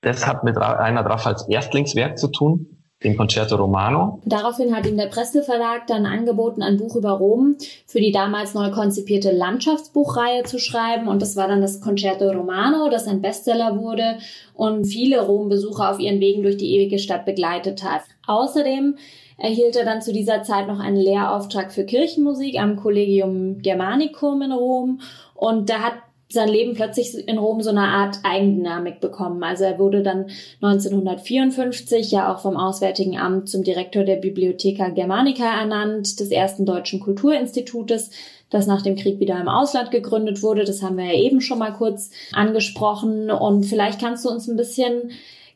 Das 0.02 0.26
hat 0.28 0.44
mit 0.44 0.58
Rainer 0.58 1.04
Draff 1.04 1.26
als 1.28 1.48
Erstlingswerk 1.48 2.18
zu 2.18 2.28
tun 2.28 2.82
den 3.04 3.18
Concerto 3.18 3.56
Romano. 3.56 4.20
Daraufhin 4.26 4.76
hat 4.76 4.86
ihm 4.86 4.98
der 4.98 5.08
Presseverlag 5.08 5.88
dann 5.88 6.06
angeboten, 6.06 6.62
ein 6.62 6.78
Buch 6.78 6.96
über 6.96 7.12
Rom 7.12 7.56
für 7.88 8.00
die 8.00 8.12
damals 8.12 8.54
neu 8.54 8.70
konzipierte 8.72 9.32
Landschaftsbuchreihe 9.32 10.44
zu 10.44 10.60
schreiben. 10.60 11.08
Und 11.08 11.22
das 11.22 11.36
war 11.36 11.48
dann 11.48 11.62
das 11.62 11.82
Concerto 11.82 12.30
Romano, 12.30 12.90
das 12.90 13.08
ein 13.08 13.22
Bestseller 13.22 13.80
wurde 13.80 14.18
und 14.54 14.86
viele 14.86 15.26
Rom-Besucher 15.26 15.92
auf 15.92 16.00
ihren 16.00 16.20
Wegen 16.20 16.44
durch 16.44 16.58
die 16.58 16.76
ewige 16.76 17.00
Stadt 17.00 17.26
begleitet 17.26 17.84
hat. 17.84 18.02
Außerdem 18.28 18.98
erhielt 19.38 19.76
er 19.76 19.86
dann 19.86 20.04
zu 20.04 20.14
dieser 20.14 20.44
Zeit 20.44 20.68
noch 20.68 20.80
einen 20.80 20.98
Lehrauftrag 20.98 21.72
für 21.72 21.86
Kirchenmusik 21.86 22.60
am 22.60 22.76
Collegium 22.76 23.58
Germanicum 23.64 24.44
in 24.44 24.52
Rom. 24.52 25.02
Und 25.34 25.72
da 25.72 25.80
hat 25.80 25.94
sein 26.34 26.50
Leben 26.50 26.74
plötzlich 26.74 27.28
in 27.28 27.38
Rom 27.38 27.62
so 27.62 27.70
eine 27.70 27.82
Art 27.82 28.20
Eigendynamik 28.24 29.00
bekommen. 29.00 29.44
Also 29.44 29.64
er 29.64 29.80
wurde 29.80 30.04
dann 30.04 30.28
1954 30.62 32.12
ja 32.12 32.34
auch 32.34 32.40
vom 32.40 32.58
Auswärtigen 32.58 33.18
Amt 33.18 33.50
zum 33.50 33.64
Direktor 33.64 34.04
der 34.04 34.18
Bibliotheca 34.18 34.90
Germanica 34.90 35.46
ernannt, 35.46 36.20
des 36.20 36.30
ersten 36.30 36.66
deutschen 36.66 37.00
Kulturinstitutes, 37.00 38.12
das 38.50 38.68
nach 38.68 38.82
dem 38.82 38.96
Krieg 38.96 39.20
wieder 39.20 39.40
im 39.40 39.48
Ausland 39.48 39.92
gegründet 39.92 40.44
wurde. 40.44 40.64
Das 40.64 40.82
haben 40.82 40.98
wir 40.98 41.06
ja 41.06 41.20
eben 41.20 41.42
schon 41.42 41.60
mal 41.60 41.74
kurz 41.74 42.12
angesprochen. 42.34 43.32
Und 43.32 43.64
vielleicht 43.64 44.00
kannst 44.00 44.26
du 44.26 44.30
uns 44.30 44.48
ein 44.48 44.58
bisschen 44.58 45.12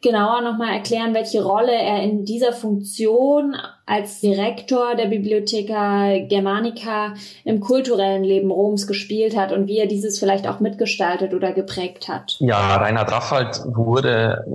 genauer 0.05 0.41
nochmal 0.41 0.75
erklären, 0.75 1.15
welche 1.15 1.43
Rolle 1.43 1.73
er 1.73 2.03
in 2.03 2.25
dieser 2.25 2.53
Funktion 2.53 3.55
als 3.87 4.21
Direktor 4.21 4.95
der 4.95 5.07
Bibliotheca 5.07 6.19
Germanica 6.27 7.15
im 7.43 7.59
kulturellen 7.59 8.23
Leben 8.23 8.51
Roms 8.51 8.85
gespielt 8.85 9.35
hat 9.35 9.51
und 9.51 9.67
wie 9.67 9.79
er 9.79 9.87
dieses 9.87 10.19
vielleicht 10.19 10.47
auch 10.47 10.59
mitgestaltet 10.59 11.33
oder 11.33 11.53
geprägt 11.53 12.07
hat. 12.07 12.37
Ja, 12.39 12.75
Reinhard 12.75 13.11
Raffald 13.11 13.63
wurde 13.65 14.45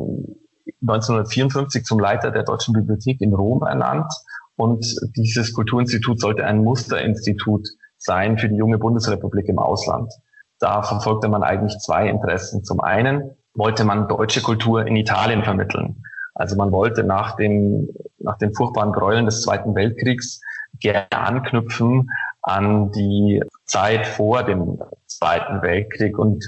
1954 0.83 1.85
zum 1.85 1.99
Leiter 1.99 2.31
der 2.31 2.45
Deutschen 2.45 2.73
Bibliothek 2.73 3.21
in 3.21 3.35
Rom 3.35 3.63
ernannt 3.63 4.13
und 4.55 4.87
dieses 5.17 5.53
Kulturinstitut 5.53 6.21
sollte 6.21 6.45
ein 6.45 6.63
Musterinstitut 6.63 7.67
sein 7.99 8.39
für 8.39 8.49
die 8.49 8.57
junge 8.57 8.79
Bundesrepublik 8.79 9.49
im 9.49 9.59
Ausland. 9.59 10.13
Da 10.61 10.83
verfolgte 10.83 11.29
man 11.29 11.43
eigentlich 11.43 11.77
zwei 11.79 12.09
Interessen. 12.09 12.63
Zum 12.63 12.79
einen 12.81 13.35
wollte 13.61 13.85
man 13.85 14.09
deutsche 14.09 14.41
Kultur 14.41 14.87
in 14.87 14.97
Italien 14.97 15.45
vermitteln. 15.45 16.03
Also 16.35 16.57
man 16.57 16.73
wollte 16.73 17.05
nach 17.05 17.37
den, 17.37 17.91
nach 18.19 18.39
den 18.39 18.55
furchtbaren 18.55 18.93
Gräueln 18.93 19.27
des 19.27 19.43
Zweiten 19.43 19.75
Weltkriegs 19.75 20.41
gerne 20.81 21.13
anknüpfen 21.13 22.09
an 22.41 22.91
die 22.93 23.43
Zeit 23.67 24.07
vor 24.07 24.45
dem 24.45 24.81
Zweiten 25.07 25.61
Weltkrieg 25.61 26.19
und 26.19 26.43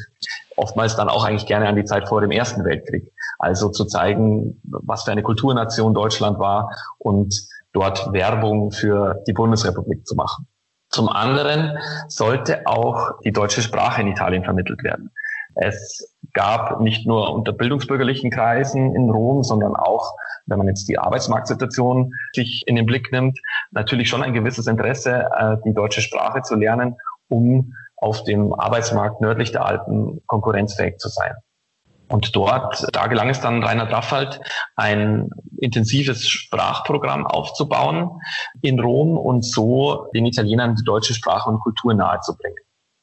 oftmals 0.57 0.97
dann 0.97 1.11
auch 1.11 1.25
eigentlich 1.25 1.45
gerne 1.45 1.69
an 1.69 1.77
die 1.77 1.85
Zeit 1.85 2.09
vor 2.09 2.23
dem 2.23 2.31
Ersten 2.31 2.65
Weltkrieg. 2.65 3.13
Also 3.39 3.69
zu 3.69 3.85
zeigen, 3.85 4.59
was 4.63 5.05
für 5.05 5.13
eine 5.13 5.23
Kulturnation 5.23 5.93
Deutschland 5.93 6.39
war 6.39 6.71
und 6.99 7.35
dort 7.75 8.11
Werbung 8.15 8.73
für 8.73 9.23
die 9.27 9.35
Bundesrepublik 9.35 10.07
zu 10.07 10.15
machen. 10.15 10.47
Zum 10.89 11.11
anderen 11.11 11.77
sollte 12.09 12.67
auch 12.67 13.21
die 13.21 13.33
deutsche 13.33 13.61
Sprache 13.61 14.01
in 14.01 14.09
Italien 14.09 14.45
vermittelt 14.45 14.83
werden. 14.83 15.11
Es 15.55 16.12
gab 16.33 16.81
nicht 16.81 17.07
nur 17.07 17.33
unter 17.33 17.53
bildungsbürgerlichen 17.53 18.31
Kreisen 18.31 18.95
in 18.95 19.11
Rom, 19.11 19.43
sondern 19.43 19.77
auch, 19.77 20.13
wenn 20.47 20.59
man 20.59 20.69
jetzt 20.69 20.89
die 20.89 20.99
Arbeitsmarktsituation 20.99 22.13
sich 22.35 22.63
in 22.67 22.77
den 22.77 22.87
Blick 22.87 23.13
nimmt, 23.13 23.39
natürlich 23.71 24.09
schon 24.09 24.23
ein 24.23 24.33
gewisses 24.33 24.67
Interesse, 24.67 25.29
äh, 25.39 25.57
die 25.65 25.75
deutsche 25.75 26.01
Sprache 26.01 26.43
zu 26.43 26.57
lernen, 26.57 26.97
um 27.29 27.75
auf 27.97 28.25
dem 28.25 28.53
Arbeitsmarkt 28.53 29.21
nördlich 29.21 29.53
der 29.53 29.65
Alpen 29.65 30.21
konkurrenzfähig 30.27 30.99
zu 30.99 31.09
sein. 31.09 31.35
Und 32.09 32.37
dort, 32.37 32.87
da 32.93 33.07
gelang 33.07 33.31
es 33.31 33.41
dann 33.41 33.63
Rainer 33.63 33.87
Draffald, 33.87 34.41
ein 34.77 35.31
intensives 35.59 36.29
Sprachprogramm 36.29 37.27
aufzubauen 37.27 38.21
in 38.61 38.81
Rom 38.81 39.17
und 39.17 39.47
so 39.47 40.09
den 40.15 40.27
Italienern 40.27 40.75
die 40.75 40.85
deutsche 40.85 41.15
Sprache 41.15 41.49
und 41.49 41.61
Kultur 41.61 41.95
nahezubringen. 41.95 42.59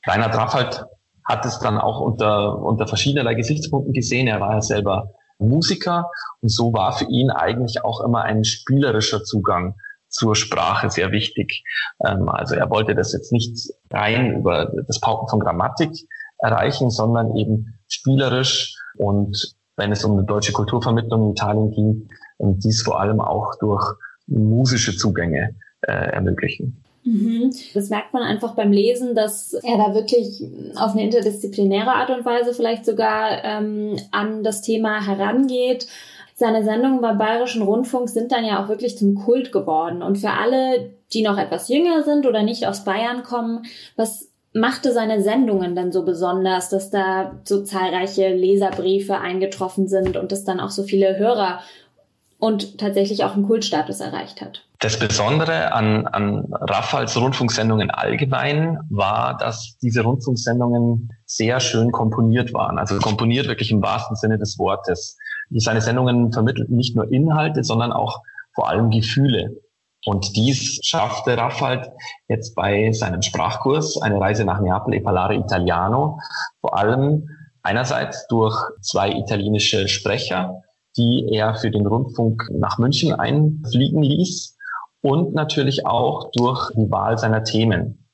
Rainer 0.05 0.29
Draffald 0.29 0.85
hat 1.29 1.45
es 1.45 1.59
dann 1.59 1.77
auch 1.77 2.01
unter, 2.01 2.57
unter 2.57 2.87
verschiedenerlei 2.87 3.35
Gesichtspunkten 3.35 3.93
gesehen. 3.93 4.27
Er 4.27 4.41
war 4.41 4.55
ja 4.55 4.61
selber 4.61 5.13
Musiker 5.37 6.09
und 6.41 6.49
so 6.49 6.73
war 6.73 6.91
für 6.91 7.05
ihn 7.05 7.29
eigentlich 7.29 7.85
auch 7.85 8.01
immer 8.01 8.23
ein 8.23 8.43
spielerischer 8.43 9.23
Zugang 9.23 9.75
zur 10.09 10.35
Sprache 10.35 10.89
sehr 10.89 11.11
wichtig. 11.11 11.63
Ähm, 12.05 12.27
also 12.27 12.55
er 12.55 12.69
wollte 12.69 12.95
das 12.95 13.13
jetzt 13.13 13.31
nicht 13.31 13.69
rein 13.91 14.39
über 14.39 14.71
das 14.87 14.99
Pauken 14.99 15.29
von 15.29 15.39
Grammatik 15.39 15.91
erreichen, 16.39 16.89
sondern 16.89 17.35
eben 17.37 17.79
spielerisch 17.87 18.75
und 18.97 19.55
wenn 19.77 19.93
es 19.93 20.03
um 20.03 20.17
eine 20.17 20.25
deutsche 20.25 20.51
Kulturvermittlung 20.51 21.27
in 21.27 21.31
Italien 21.31 21.71
ging, 21.71 22.09
und 22.39 22.63
dies 22.63 22.81
vor 22.81 22.99
allem 22.99 23.19
auch 23.21 23.55
durch 23.59 23.85
musische 24.27 24.95
Zugänge 24.95 25.55
äh, 25.81 25.91
ermöglichen. 25.91 26.83
Mhm. 27.09 27.51
Das 27.73 27.89
merkt 27.89 28.13
man 28.13 28.21
einfach 28.21 28.53
beim 28.53 28.71
Lesen, 28.71 29.15
dass 29.15 29.53
er 29.53 29.77
da 29.77 29.95
wirklich 29.95 30.43
auf 30.75 30.91
eine 30.91 31.03
interdisziplinäre 31.03 31.91
Art 31.91 32.11
und 32.11 32.23
Weise 32.23 32.53
vielleicht 32.53 32.85
sogar 32.85 33.43
ähm, 33.43 33.97
an 34.11 34.43
das 34.43 34.61
Thema 34.61 35.03
herangeht. 35.05 35.87
Seine 36.35 36.63
Sendungen 36.63 37.01
beim 37.01 37.17
Bayerischen 37.17 37.63
Rundfunk 37.63 38.09
sind 38.09 38.31
dann 38.31 38.45
ja 38.45 38.63
auch 38.63 38.69
wirklich 38.69 38.95
zum 38.95 39.15
Kult 39.15 39.51
geworden. 39.51 40.03
Und 40.03 40.19
für 40.19 40.29
alle, 40.29 40.93
die 41.11 41.23
noch 41.23 41.39
etwas 41.39 41.67
jünger 41.67 42.03
sind 42.03 42.27
oder 42.27 42.43
nicht 42.43 42.67
aus 42.67 42.83
Bayern 42.83 43.23
kommen, 43.23 43.63
was 43.95 44.29
machte 44.53 44.93
seine 44.93 45.21
Sendungen 45.23 45.75
dann 45.75 45.91
so 45.91 46.05
besonders, 46.05 46.69
dass 46.69 46.91
da 46.91 47.39
so 47.43 47.63
zahlreiche 47.63 48.35
Leserbriefe 48.35 49.17
eingetroffen 49.17 49.87
sind 49.87 50.15
und 50.15 50.31
es 50.31 50.43
dann 50.43 50.59
auch 50.59 50.71
so 50.71 50.83
viele 50.83 51.17
Hörer 51.17 51.61
und 52.37 52.77
tatsächlich 52.77 53.23
auch 53.23 53.33
einen 53.33 53.47
Kultstatus 53.47 53.99
erreicht 53.99 54.41
hat. 54.41 54.68
Das 54.81 54.97
Besondere 54.97 55.73
an, 55.73 56.07
an 56.07 56.45
Raffals 56.53 57.17
Rundfunksendungen 57.17 57.91
allgemein 57.91 58.79
war, 58.89 59.35
dass 59.35 59.77
diese 59.81 60.03
Rundfunksendungen 60.03 61.09
sehr 61.25 61.59
schön 61.59 61.91
komponiert 61.91 62.53
waren. 62.53 62.79
Also 62.79 62.97
komponiert 62.99 63.49
wirklich 63.49 63.71
im 63.71 63.81
wahrsten 63.81 64.15
Sinne 64.15 64.37
des 64.37 64.57
Wortes. 64.57 65.17
Seine 65.49 65.81
Sendungen 65.81 66.31
vermittelten 66.31 66.77
nicht 66.77 66.95
nur 66.95 67.11
Inhalte, 67.11 67.65
sondern 67.65 67.91
auch 67.91 68.21
vor 68.55 68.69
allem 68.69 68.89
Gefühle. 68.89 69.57
Und 70.05 70.37
dies 70.37 70.79
schaffte 70.81 71.37
Raffald 71.37 71.91
jetzt 72.29 72.55
bei 72.55 72.93
seinem 72.93 73.21
Sprachkurs, 73.21 74.01
eine 74.01 74.21
Reise 74.21 74.45
nach 74.45 74.61
Neapel 74.61 74.93
e 74.93 75.01
Parlare 75.01 75.35
Italiano, 75.35 76.19
vor 76.61 76.77
allem 76.77 77.27
einerseits 77.63 78.27
durch 78.27 78.55
zwei 78.81 79.11
italienische 79.11 79.89
Sprecher, 79.89 80.61
die 80.95 81.27
er 81.33 81.55
für 81.55 81.69
den 81.69 81.85
Rundfunk 81.85 82.47
nach 82.53 82.77
München 82.77 83.13
einfliegen 83.13 84.01
ließ 84.01 84.55
und 85.01 85.33
natürlich 85.33 85.85
auch 85.85 86.31
durch 86.31 86.71
die 86.75 86.89
Wahl 86.91 87.17
seiner 87.17 87.43
Themen. 87.43 88.07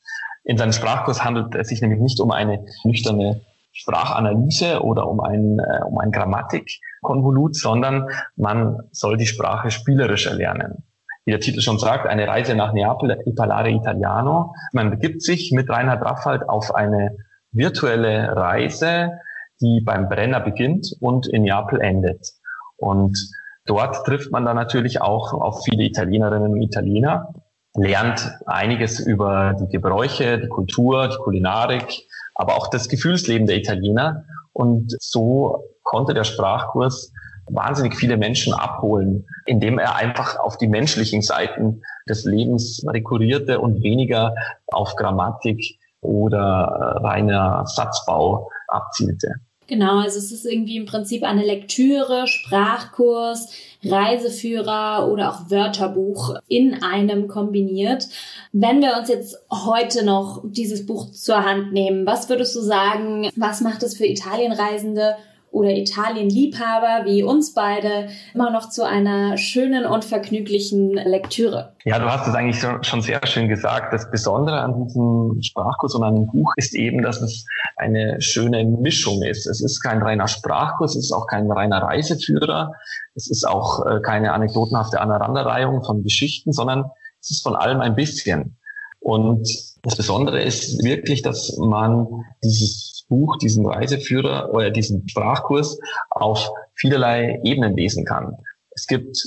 In 0.43 0.57
seinem 0.57 0.73
Sprachkurs 0.73 1.23
handelt 1.23 1.55
es 1.55 1.69
sich 1.69 1.81
nämlich 1.81 1.99
nicht 1.99 2.19
um 2.19 2.31
eine 2.31 2.65
nüchterne 2.83 3.41
Sprachanalyse 3.71 4.81
oder 4.83 5.07
um 5.07 5.19
ein, 5.19 5.59
äh, 5.59 5.83
um 5.85 5.97
ein 5.97 6.11
Grammatikkonvolut, 6.11 7.55
sondern 7.55 8.07
man 8.35 8.79
soll 8.91 9.17
die 9.17 9.25
Sprache 9.25 9.69
spielerisch 9.69 10.27
erlernen. 10.27 10.83
Wie 11.25 11.31
der 11.31 11.39
Titel 11.39 11.59
schon 11.59 11.79
sagt, 11.79 12.07
eine 12.07 12.27
Reise 12.27 12.55
nach 12.55 12.71
Neapel, 12.71 13.19
I 13.25 13.33
Parlare 13.33 13.71
Italiano. 13.71 14.53
Man 14.71 14.91
begibt 14.91 15.23
sich 15.23 15.51
mit 15.51 15.69
Reinhard 15.69 16.05
Raffald 16.05 16.47
auf 16.47 16.73
eine 16.75 17.17
virtuelle 17.51 18.35
Reise, 18.35 19.11
die 19.59 19.81
beim 19.81 20.07
Brenner 20.07 20.39
beginnt 20.39 20.95
und 20.99 21.27
in 21.27 21.43
Neapel 21.43 21.81
endet. 21.81 22.29
Und 22.77 23.17
dort 23.65 24.05
trifft 24.05 24.31
man 24.31 24.45
dann 24.45 24.55
natürlich 24.55 25.01
auch 25.01 25.33
auf 25.33 25.63
viele 25.63 25.83
Italienerinnen 25.83 26.53
und 26.53 26.61
Italiener, 26.61 27.33
lernt 27.75 28.31
einiges 28.45 28.99
über 28.99 29.55
die 29.59 29.67
Gebräuche, 29.67 30.39
die 30.39 30.47
Kultur, 30.47 31.09
die 31.09 31.17
Kulinarik, 31.17 32.07
aber 32.33 32.55
auch 32.55 32.69
das 32.69 32.87
Gefühlsleben 32.87 33.47
der 33.47 33.57
Italiener. 33.57 34.25
Und 34.53 34.95
so 34.99 35.63
konnte 35.83 36.13
der 36.13 36.23
Sprachkurs 36.23 37.11
wahnsinnig 37.47 37.95
viele 37.95 38.17
Menschen 38.17 38.53
abholen, 38.53 39.25
indem 39.45 39.77
er 39.77 39.95
einfach 39.95 40.39
auf 40.39 40.57
die 40.57 40.67
menschlichen 40.67 41.21
Seiten 41.21 41.81
des 42.07 42.25
Lebens 42.25 42.83
rekurrierte 42.87 43.59
und 43.59 43.83
weniger 43.83 44.33
auf 44.67 44.95
Grammatik 44.95 45.77
oder 46.01 46.99
reiner 47.03 47.65
Satzbau 47.67 48.49
abzielte. 48.67 49.35
Genau, 49.67 49.99
also 49.99 50.19
es 50.19 50.31
ist 50.31 50.45
irgendwie 50.45 50.77
im 50.77 50.85
Prinzip 50.85 51.23
eine 51.23 51.43
Lektüre, 51.43 52.27
Sprachkurs, 52.27 53.49
Reiseführer 53.83 55.09
oder 55.11 55.31
auch 55.31 55.49
Wörterbuch 55.49 56.35
in 56.47 56.83
einem 56.83 57.27
kombiniert. 57.27 58.07
Wenn 58.51 58.81
wir 58.81 58.95
uns 58.97 59.09
jetzt 59.09 59.37
heute 59.51 60.05
noch 60.05 60.43
dieses 60.45 60.85
Buch 60.85 61.11
zur 61.11 61.43
Hand 61.43 61.73
nehmen, 61.73 62.05
was 62.05 62.29
würdest 62.29 62.55
du 62.55 62.61
sagen, 62.61 63.29
was 63.35 63.61
macht 63.61 63.81
es 63.81 63.97
für 63.97 64.05
Italienreisende 64.05 65.15
oder 65.55 65.69
Italien-Liebhaber 65.69 67.05
wie 67.05 67.23
uns 67.23 67.53
beide 67.53 68.09
immer 68.33 68.51
noch 68.51 68.69
zu 68.69 68.83
einer 68.83 69.37
schönen 69.37 69.85
und 69.85 70.03
vergnüglichen 70.03 70.91
Lektüre. 70.91 71.73
Ja, 71.85 71.97
du 71.97 72.05
hast 72.05 72.27
es 72.27 72.35
eigentlich 72.35 72.61
schon 72.81 73.01
sehr 73.01 73.25
schön 73.25 73.47
gesagt. 73.47 73.93
Das 73.93 74.11
Besondere 74.11 74.59
an 74.59 74.85
diesem 74.85 75.41
Sprachkurs 75.41 75.95
und 75.95 76.03
an 76.03 76.15
dem 76.15 76.27
Buch 76.27 76.51
ist 76.57 76.75
eben, 76.75 77.01
dass 77.01 77.21
es 77.21 77.45
eine 77.77 78.21
schöne 78.21 78.65
Mischung 78.65 79.23
ist. 79.23 79.47
Es 79.47 79.61
ist 79.61 79.81
kein 79.81 80.01
reiner 80.01 80.27
Sprachkurs, 80.27 80.95
es 80.95 81.05
ist 81.05 81.11
auch 81.13 81.27
kein 81.27 81.49
reiner 81.49 81.81
Reiseführer, 81.81 82.73
es 83.15 83.29
ist 83.29 83.47
auch 83.47 83.85
äh, 83.85 84.01
keine 84.01 84.33
anekdotenhafte 84.33 84.99
Aneinanderreihung 84.99 85.83
von 85.83 86.03
Geschichten, 86.03 86.51
sondern 86.51 86.91
es 87.21 87.31
ist 87.31 87.43
von 87.43 87.55
allem 87.55 87.79
ein 87.79 87.95
bisschen. 87.95 88.57
Und 88.99 89.47
das 89.83 89.95
Besondere 89.95 90.43
ist 90.43 90.83
wirklich, 90.83 91.21
dass 91.21 91.55
man 91.57 92.07
dieses 92.43 92.94
Buch, 93.07 93.37
diesen 93.37 93.65
Reiseführer 93.65 94.53
oder 94.53 94.71
diesen 94.71 95.07
Sprachkurs 95.07 95.79
auf 96.09 96.51
vielerlei 96.73 97.39
Ebenen 97.43 97.75
lesen 97.75 98.05
kann. 98.05 98.37
Es 98.71 98.87
gibt 98.87 99.17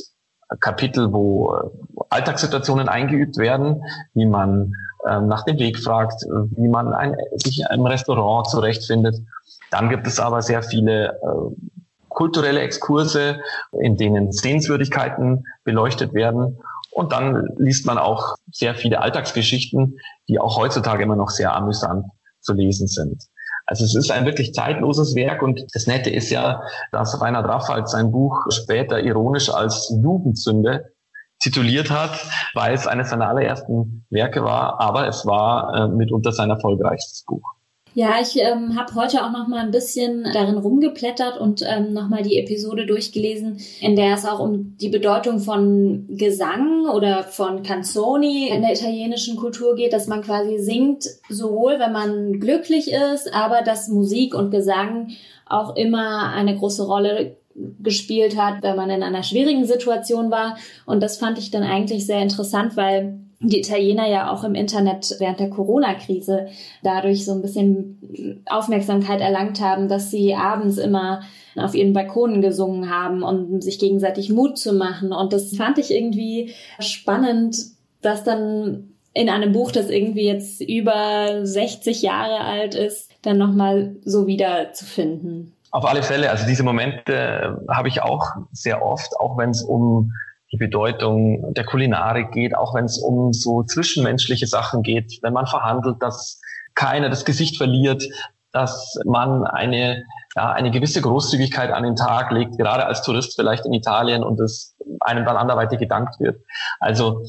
Kapitel, 0.61 1.12
wo 1.12 1.54
Alltagssituationen 2.08 2.88
eingeübt 2.88 3.37
werden, 3.37 3.82
wie 4.14 4.26
man 4.26 4.73
ähm, 5.08 5.28
nach 5.28 5.44
dem 5.44 5.58
Weg 5.58 5.78
fragt, 5.78 6.23
wie 6.23 6.68
man 6.68 6.92
ein, 6.94 7.14
sich 7.35 7.62
im 7.70 7.87
Restaurant 7.87 8.49
zurechtfindet. 8.49 9.16
Dann 9.70 9.90
gibt 9.90 10.06
es 10.06 10.18
aber 10.18 10.42
sehr 10.42 10.62
viele 10.62 11.18
äh, 11.23 11.76
kulturelle 12.08 12.61
Exkurse, 12.61 13.40
in 13.73 13.97
denen 13.97 14.32
Sehenswürdigkeiten 14.32 15.44
beleuchtet 15.64 16.14
werden. 16.14 16.58
Und 16.90 17.12
dann 17.12 17.49
liest 17.58 17.87
man 17.87 17.99
auch 17.99 18.35
sehr 18.50 18.75
viele 18.75 19.00
Alltagsgeschichten, 19.00 19.99
die 20.28 20.40
auch 20.40 20.56
heutzutage 20.56 21.02
immer 21.02 21.16
noch 21.16 21.30
sehr 21.30 21.54
amüsant 21.54 22.06
zu 22.40 22.54
lesen 22.54 22.88
sind. 22.88 23.23
Also 23.68 23.84
es 23.84 23.94
ist 23.94 24.10
ein 24.10 24.25
wirklich 24.25 24.54
zeitloses 24.54 25.14
Werk 25.14 25.42
und 25.42 25.62
das 25.75 25.87
Nette 25.87 26.08
ist 26.08 26.30
ja, 26.30 26.62
dass 26.90 27.20
Reinhard 27.20 27.46
Raffald 27.46 27.88
sein 27.88 28.10
Buch 28.10 28.46
später 28.50 28.98
ironisch 28.98 29.50
als 29.50 29.92
Jugendsünde 30.02 30.87
tituliert 31.38 31.90
hat, 31.90 32.18
weil 32.54 32.75
es 32.75 32.87
eines 32.87 33.10
seiner 33.10 33.28
allerersten 33.28 34.06
Werke 34.08 34.42
war, 34.42 34.80
aber 34.80 35.06
es 35.06 35.26
war 35.26 35.75
äh, 35.75 35.88
mitunter 35.88 36.32
sein 36.32 36.48
erfolgreichstes 36.48 37.25
Buch. 37.26 37.57
Ja, 37.99 38.21
ich 38.23 38.40
ähm, 38.40 38.76
habe 38.76 38.95
heute 38.95 39.25
auch 39.25 39.33
noch 39.33 39.49
mal 39.49 39.59
ein 39.59 39.73
bisschen 39.73 40.23
darin 40.33 40.57
rumgeplättert 40.57 41.37
und 41.37 41.64
ähm, 41.67 41.93
noch 41.93 42.09
mal 42.09 42.23
die 42.23 42.38
Episode 42.38 42.87
durchgelesen, 42.87 43.59
in 43.81 43.97
der 43.97 44.14
es 44.14 44.25
auch 44.25 44.38
um 44.38 44.76
die 44.76 44.88
Bedeutung 44.88 45.40
von 45.40 46.07
Gesang 46.09 46.87
oder 46.95 47.25
von 47.25 47.64
Canzoni 47.64 48.50
in 48.50 48.62
der 48.62 48.75
italienischen 48.75 49.35
Kultur 49.35 49.75
geht, 49.75 49.93
dass 49.93 50.07
man 50.07 50.23
quasi 50.23 50.59
singt, 50.59 51.07
sowohl 51.28 51.81
wenn 51.81 51.90
man 51.90 52.38
glücklich 52.38 52.93
ist, 52.93 53.35
aber 53.35 53.62
dass 53.62 53.88
Musik 53.88 54.33
und 54.33 54.52
Gesang 54.52 55.09
auch 55.47 55.75
immer 55.75 56.31
eine 56.33 56.57
große 56.57 56.87
Rolle 56.87 57.37
gespielt 57.83 58.40
hat, 58.40 58.62
wenn 58.62 58.76
man 58.76 58.90
in 58.90 59.02
einer 59.02 59.25
schwierigen 59.25 59.64
Situation 59.64 60.31
war. 60.31 60.57
Und 60.87 61.02
das 61.02 61.17
fand 61.17 61.37
ich 61.38 61.50
dann 61.50 61.64
eigentlich 61.64 62.07
sehr 62.07 62.23
interessant, 62.23 62.76
weil 62.76 63.19
die 63.40 63.61
Italiener 63.61 64.09
ja 64.09 64.33
auch 64.33 64.42
im 64.42 64.54
Internet 64.54 65.14
während 65.18 65.38
der 65.38 65.50
Corona-Krise 65.50 66.49
dadurch 66.83 67.25
so 67.25 67.33
ein 67.33 67.42
bisschen 67.42 68.43
Aufmerksamkeit 68.47 69.21
erlangt 69.21 69.60
haben, 69.60 69.89
dass 69.89 70.10
sie 70.10 70.34
abends 70.34 70.78
immer 70.78 71.21
auf 71.56 71.75
ihren 71.75 71.93
Balkonen 71.93 72.41
gesungen 72.41 72.91
haben, 72.91 73.23
um 73.23 73.60
sich 73.60 73.78
gegenseitig 73.78 74.30
Mut 74.30 74.58
zu 74.58 74.73
machen. 74.73 75.12
Und 75.12 75.32
das 75.32 75.56
fand 75.56 75.78
ich 75.78 75.93
irgendwie 75.93 76.52
spannend, 76.80 77.56
dass 78.02 78.25
dann 78.25 78.95
in 79.15 79.28
einem 79.28 79.52
Buch, 79.52 79.73
das 79.73 79.89
irgendwie 79.89 80.26
jetzt 80.26 80.60
über 80.60 81.45
60 81.45 82.02
Jahre 82.02 82.41
alt 82.41 82.75
ist, 82.75 83.10
dann 83.23 83.39
nochmal 83.39 83.97
so 84.04 84.26
wieder 84.26 84.73
zu 84.73 84.84
finden. 84.84 85.52
Auf 85.71 85.84
alle 85.84 86.02
Fälle, 86.02 86.30
also 86.30 86.47
diese 86.47 86.62
Momente 86.62 87.60
habe 87.69 87.89
ich 87.89 88.02
auch 88.02 88.26
sehr 88.52 88.82
oft, 88.82 89.19
auch 89.19 89.36
wenn 89.36 89.50
es 89.50 89.62
um 89.62 90.12
die 90.52 90.56
Bedeutung 90.56 91.52
der 91.54 91.65
Kulinarik 91.65 92.32
geht, 92.32 92.56
auch 92.56 92.75
wenn 92.75 92.87
es 92.87 92.99
um 92.99 93.32
so 93.32 93.63
zwischenmenschliche 93.63 94.47
Sachen 94.47 94.82
geht, 94.82 95.19
wenn 95.23 95.32
man 95.32 95.47
verhandelt, 95.47 95.97
dass 96.00 96.41
keiner 96.75 97.11
das 97.11 97.25
Gesicht 97.25 97.56
verliert, 97.56 98.04
dass 98.52 98.99
man 99.04 99.45
eine, 99.45 100.04
ja, 100.34 100.52
eine 100.52 100.71
gewisse 100.71 101.02
Großzügigkeit 101.02 101.71
an 101.71 101.82
den 101.82 101.97
Tag 101.97 102.30
legt, 102.30 102.56
gerade 102.56 102.87
als 102.87 103.02
Tourist 103.02 103.34
vielleicht 103.37 103.67
in 103.67 103.73
Italien 103.73 104.23
und 104.23 104.41
es 104.41 104.75
einem 105.00 105.25
dann 105.25 105.37
anderweitig 105.37 105.78
gedankt 105.78 106.19
wird. 106.21 106.41
Also 106.80 107.25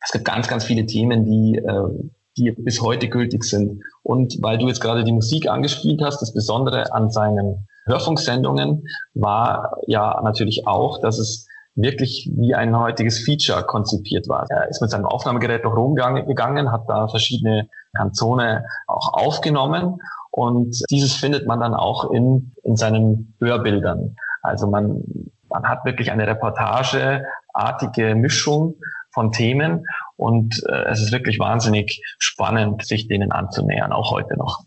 es 0.00 0.12
gibt 0.12 0.24
ganz, 0.24 0.48
ganz 0.48 0.64
viele 0.64 0.86
Themen, 0.86 1.24
die, 1.24 1.58
äh, 1.58 2.10
die 2.36 2.52
bis 2.52 2.80
heute 2.80 3.08
gültig 3.08 3.44
sind. 3.44 3.82
Und 4.02 4.36
weil 4.40 4.58
du 4.58 4.68
jetzt 4.68 4.80
gerade 4.80 5.04
die 5.04 5.12
Musik 5.12 5.48
angespielt 5.48 6.00
hast, 6.02 6.20
das 6.20 6.32
Besondere 6.32 6.92
an 6.92 7.10
seinen 7.10 7.66
Hörfunksendungen 7.86 8.84
war 9.14 9.76
ja 9.86 10.20
natürlich 10.22 10.66
auch, 10.66 11.00
dass 11.00 11.18
es 11.18 11.48
wirklich 11.74 12.30
wie 12.36 12.54
ein 12.54 12.76
heutiges 12.78 13.24
Feature 13.24 13.64
konzipiert 13.64 14.28
war. 14.28 14.46
Er 14.50 14.68
ist 14.68 14.80
mit 14.80 14.90
seinem 14.90 15.06
Aufnahmegerät 15.06 15.64
noch 15.64 15.76
rumgegangen, 15.76 16.70
hat 16.70 16.84
da 16.88 17.08
verschiedene 17.08 17.68
Kanzone 17.96 18.66
auch 18.86 19.14
aufgenommen 19.14 19.98
und 20.30 20.82
dieses 20.90 21.14
findet 21.14 21.46
man 21.46 21.60
dann 21.60 21.74
auch 21.74 22.10
in, 22.10 22.52
in 22.62 22.76
seinen 22.76 23.34
Hörbildern. 23.40 24.16
Also 24.42 24.66
man, 24.66 25.02
man 25.48 25.64
hat 25.64 25.84
wirklich 25.84 26.10
eine 26.10 26.26
reportageartige 26.26 28.14
Mischung 28.14 28.76
von 29.10 29.30
Themen 29.32 29.84
und 30.16 30.62
äh, 30.68 30.84
es 30.90 31.02
ist 31.02 31.12
wirklich 31.12 31.38
wahnsinnig 31.38 32.02
spannend, 32.18 32.84
sich 32.84 33.08
denen 33.08 33.30
anzunähern, 33.30 33.92
auch 33.92 34.10
heute 34.10 34.36
noch. 34.36 34.64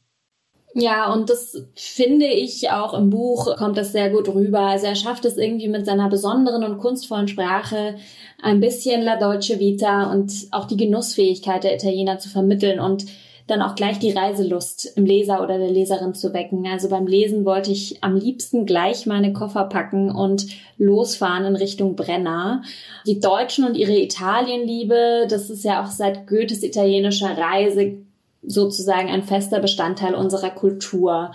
Ja, 0.78 1.14
und 1.14 1.30
das 1.30 1.56
finde 1.74 2.26
ich 2.26 2.70
auch 2.70 2.94
im 2.94 3.10
Buch 3.10 3.56
kommt 3.56 3.78
das 3.78 3.94
sehr 3.94 4.10
gut 4.10 4.28
rüber. 4.28 4.60
Also 4.60 4.88
er 4.88 4.96
schafft 4.96 5.24
es 5.24 5.38
irgendwie 5.38 5.70
mit 5.70 5.86
seiner 5.86 6.10
besonderen 6.10 6.66
und 6.66 6.80
kunstvollen 6.80 7.30
Sprache 7.30 7.96
ein 8.44 8.60
bisschen 8.60 9.02
La 9.02 9.16
Dolce 9.16 9.58
Vita 9.58 10.12
und 10.12 10.34
auch 10.52 10.66
die 10.66 10.76
Genussfähigkeit 10.76 11.64
der 11.64 11.76
Italiener 11.76 12.20
zu 12.20 12.28
vermitteln 12.28 12.82
und 12.82 13.06
dann 13.48 13.62
auch 13.62 13.76
gleich 13.76 14.00
die 14.00 14.12
Reiselust 14.12 14.98
im 14.98 15.06
Leser 15.06 15.42
oder 15.42 15.58
der 15.58 15.72
Leserin 15.72 16.14
zu 16.14 16.34
wecken. 16.34 16.68
Also 16.68 16.90
beim 16.90 17.08
Lesen 17.08 17.46
wollte 17.46 17.72
ich 17.72 18.04
am 18.04 18.18
liebsten 18.18 18.66
gleich 18.66 19.06
meine 19.06 19.32
Koffer 19.32 19.66
packen 19.66 20.12
und 20.12 20.46
losfahren 20.78 21.46
in 21.46 21.56
Richtung 21.56 21.96
Brenner. 21.96 22.64
Die 23.08 23.22
Deutschen 23.22 23.64
und 23.64 23.78
ihre 23.78 23.98
Italienliebe, 23.98 25.26
das 25.30 25.50
ist 25.50 25.64
ja 25.64 25.82
auch 25.82 25.90
seit 25.90 26.28
Goethes 26.28 26.64
italienischer 26.64 27.38
Reise 27.38 28.05
sozusagen 28.48 29.10
ein 29.10 29.24
fester 29.24 29.60
Bestandteil 29.60 30.16
unserer 30.16 30.50
Kultur. 30.50 31.34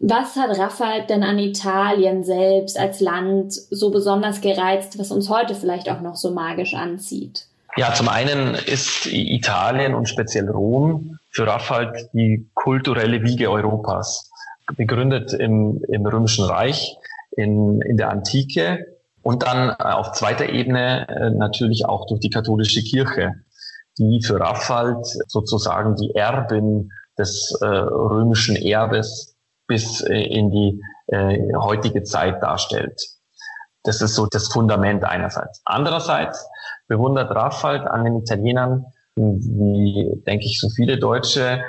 Was 0.00 0.36
hat 0.36 0.58
Raphael 0.58 1.06
denn 1.06 1.22
an 1.22 1.38
Italien 1.38 2.24
selbst 2.24 2.78
als 2.78 3.00
Land 3.00 3.52
so 3.52 3.90
besonders 3.90 4.40
gereizt, 4.40 4.98
was 4.98 5.10
uns 5.10 5.30
heute 5.30 5.54
vielleicht 5.54 5.88
auch 5.88 6.00
noch 6.00 6.16
so 6.16 6.30
magisch 6.30 6.74
anzieht? 6.74 7.46
Ja, 7.76 7.92
zum 7.92 8.08
einen 8.08 8.54
ist 8.54 9.06
Italien 9.06 9.94
und 9.94 10.08
speziell 10.08 10.48
Rom 10.48 11.18
für 11.30 11.46
Raphael 11.46 12.08
die 12.12 12.46
kulturelle 12.54 13.22
Wiege 13.22 13.50
Europas. 13.50 14.30
Begründet 14.76 15.32
im, 15.32 15.82
im 15.88 16.06
Römischen 16.06 16.44
Reich, 16.44 16.96
in, 17.36 17.80
in 17.82 17.96
der 17.96 18.10
Antike 18.10 18.86
und 19.22 19.42
dann 19.42 19.70
auf 19.70 20.12
zweiter 20.12 20.48
Ebene 20.50 21.08
äh, 21.08 21.30
natürlich 21.30 21.86
auch 21.86 22.06
durch 22.06 22.20
die 22.20 22.30
katholische 22.30 22.82
Kirche 22.82 23.34
die 23.98 24.22
für 24.22 24.40
Raffald 24.40 25.06
sozusagen 25.28 25.96
die 25.96 26.14
Erbin 26.14 26.90
des 27.18 27.56
äh, 27.60 27.66
römischen 27.66 28.56
Erbes 28.56 29.36
bis 29.66 30.00
äh, 30.02 30.14
in 30.14 30.50
die 30.50 30.80
äh, 31.06 31.38
heutige 31.56 32.02
Zeit 32.02 32.42
darstellt. 32.42 33.00
Das 33.84 34.00
ist 34.00 34.14
so 34.14 34.26
das 34.26 34.48
Fundament 34.48 35.04
einerseits. 35.04 35.60
Andererseits 35.64 36.46
bewundert 36.88 37.30
Raffald 37.30 37.86
an 37.86 38.04
den 38.04 38.16
Italienern, 38.18 38.86
wie 39.16 40.22
denke 40.26 40.46
ich 40.46 40.58
so 40.58 40.68
viele 40.70 40.98
Deutsche, 40.98 41.62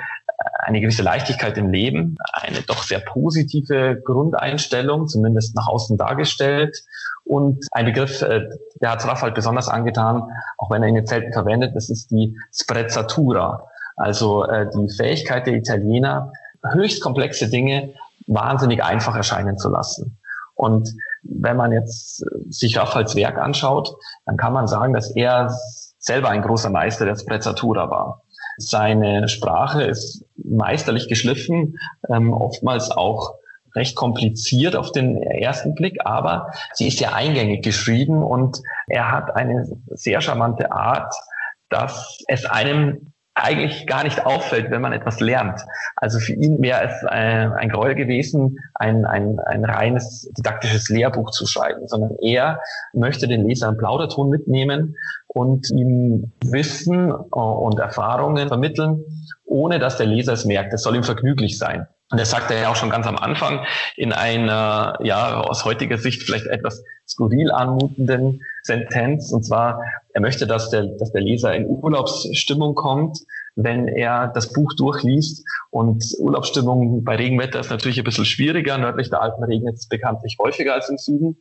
eine 0.66 0.80
gewisse 0.80 1.02
Leichtigkeit 1.02 1.56
im 1.58 1.70
Leben, 1.70 2.16
eine 2.32 2.60
doch 2.62 2.82
sehr 2.82 2.98
positive 2.98 4.00
Grundeinstellung, 4.04 5.06
zumindest 5.06 5.54
nach 5.54 5.68
außen 5.68 5.96
dargestellt. 5.96 6.76
Und 7.24 7.64
ein 7.70 7.84
Begriff, 7.84 8.20
äh, 8.22 8.48
der 8.80 8.90
hat 8.90 9.06
Raff 9.06 9.22
halt 9.22 9.36
besonders 9.36 9.68
angetan, 9.68 10.24
auch 10.58 10.70
wenn 10.70 10.82
er 10.82 10.88
ihn 10.88 10.96
jetzt 10.96 11.10
selten 11.10 11.32
verwendet, 11.32 11.76
das 11.76 11.88
ist 11.88 12.10
die 12.10 12.36
Sprezzatura. 12.52 13.64
Also 13.96 14.44
äh, 14.44 14.68
die 14.76 14.92
Fähigkeit 14.92 15.46
der 15.46 15.54
Italiener, 15.54 16.32
höchst 16.72 17.00
komplexe 17.00 17.48
Dinge 17.48 17.94
wahnsinnig 18.26 18.82
einfach 18.82 19.14
erscheinen 19.14 19.58
zu 19.58 19.68
lassen. 19.68 20.18
Und 20.54 20.92
wenn 21.22 21.56
man 21.56 21.70
jetzt 21.70 22.24
sich 22.50 22.76
Raphaels 22.76 23.14
Werk 23.14 23.38
anschaut, 23.38 23.94
dann 24.24 24.36
kann 24.36 24.52
man 24.52 24.66
sagen, 24.66 24.92
dass 24.94 25.14
er 25.14 25.56
selber 25.98 26.30
ein 26.30 26.42
großer 26.42 26.70
Meister 26.70 27.04
der 27.04 27.16
Sprezzatura 27.16 27.88
war. 27.88 28.22
Seine 28.56 29.28
Sprache 29.28 29.82
ist 29.82 30.24
meisterlich 30.36 31.08
geschliffen, 31.08 31.78
ähm, 32.08 32.32
oftmals 32.32 32.90
auch 32.90 33.34
recht 33.74 33.94
kompliziert 33.94 34.74
auf 34.74 34.90
den 34.90 35.22
ersten 35.22 35.74
Blick, 35.74 35.98
aber 36.04 36.50
sie 36.72 36.88
ist 36.88 36.98
ja 36.98 37.12
eingängig 37.12 37.62
geschrieben 37.62 38.22
und 38.22 38.62
er 38.88 39.12
hat 39.12 39.36
eine 39.36 39.68
sehr 39.88 40.20
charmante 40.22 40.72
Art, 40.72 41.14
dass 41.68 42.18
es 42.26 42.46
einem 42.46 43.12
eigentlich 43.34 43.86
gar 43.86 44.02
nicht 44.02 44.24
auffällt, 44.24 44.70
wenn 44.70 44.80
man 44.80 44.94
etwas 44.94 45.20
lernt. 45.20 45.60
Also 45.96 46.18
für 46.18 46.32
ihn 46.32 46.62
wäre 46.62 46.84
es 46.84 47.04
ein, 47.04 47.52
ein 47.52 47.68
Gräuel 47.68 47.94
gewesen, 47.94 48.58
ein, 48.74 49.04
ein, 49.04 49.38
ein 49.40 49.64
reines 49.66 50.30
didaktisches 50.38 50.88
Lehrbuch 50.88 51.30
zu 51.32 51.46
schreiben, 51.46 51.86
sondern 51.86 52.16
er 52.22 52.60
möchte 52.94 53.28
den 53.28 53.46
Leser 53.46 53.68
einen 53.68 53.76
Plauderton 53.76 54.30
mitnehmen 54.30 54.96
und 55.36 55.70
ihm 55.70 56.32
Wissen 56.40 57.10
äh, 57.10 57.38
und 57.38 57.78
Erfahrungen 57.78 58.48
vermitteln, 58.48 59.04
ohne 59.44 59.78
dass 59.78 59.98
der 59.98 60.06
Leser 60.06 60.32
es 60.32 60.46
merkt. 60.46 60.72
Es 60.72 60.82
soll 60.82 60.96
ihm 60.96 61.02
vergnüglich 61.02 61.58
sein. 61.58 61.86
Und 62.10 62.18
das 62.18 62.30
sagt 62.30 62.50
er 62.50 62.58
ja 62.58 62.68
auch 62.70 62.76
schon 62.76 62.88
ganz 62.88 63.06
am 63.06 63.18
Anfang 63.18 63.66
in 63.96 64.14
einer, 64.14 64.96
ja, 65.02 65.42
aus 65.42 65.66
heutiger 65.66 65.98
Sicht 65.98 66.22
vielleicht 66.22 66.46
etwas 66.46 66.82
skurril 67.06 67.50
anmutenden 67.50 68.40
Sentenz. 68.62 69.30
Und 69.30 69.44
zwar, 69.44 69.82
er 70.14 70.22
möchte, 70.22 70.46
dass 70.46 70.70
der, 70.70 70.86
dass 70.98 71.12
der 71.12 71.20
Leser 71.20 71.54
in 71.54 71.66
Urlaubsstimmung 71.66 72.74
kommt, 72.74 73.18
wenn 73.56 73.88
er 73.88 74.28
das 74.28 74.54
Buch 74.54 74.72
durchliest. 74.78 75.44
Und 75.70 76.02
Urlaubsstimmung 76.18 77.04
bei 77.04 77.16
Regenwetter 77.16 77.60
ist 77.60 77.70
natürlich 77.70 77.98
ein 77.98 78.04
bisschen 78.04 78.24
schwieriger. 78.24 78.78
Nördlich 78.78 79.10
der 79.10 79.20
Alpen 79.20 79.44
regnet 79.44 79.74
es 79.74 79.86
bekanntlich 79.86 80.38
häufiger 80.40 80.72
als 80.72 80.88
im 80.88 80.96
Süden. 80.96 81.36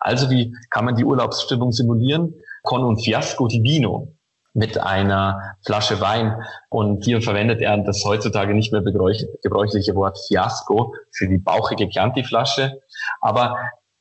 Also 0.00 0.28
wie 0.28 0.54
kann 0.68 0.84
man 0.84 0.96
die 0.96 1.04
Urlaubsstimmung 1.04 1.72
simulieren? 1.72 2.34
Con 2.68 2.84
un 2.84 2.98
fiasco 2.98 3.46
di 3.46 3.62
vino 3.62 4.08
mit 4.52 4.76
einer 4.76 5.56
Flasche 5.64 6.02
Wein. 6.02 6.36
Und 6.68 7.02
hier 7.02 7.22
verwendet 7.22 7.62
er 7.62 7.78
das 7.78 8.04
heutzutage 8.04 8.52
nicht 8.52 8.72
mehr 8.72 8.82
gebräuchliche 8.82 9.94
Wort 9.94 10.18
Fiasco 10.28 10.92
für 11.10 11.28
die 11.28 11.38
bauchige 11.38 11.88
Chianti-Flasche. 11.88 12.78
Aber 13.22 13.56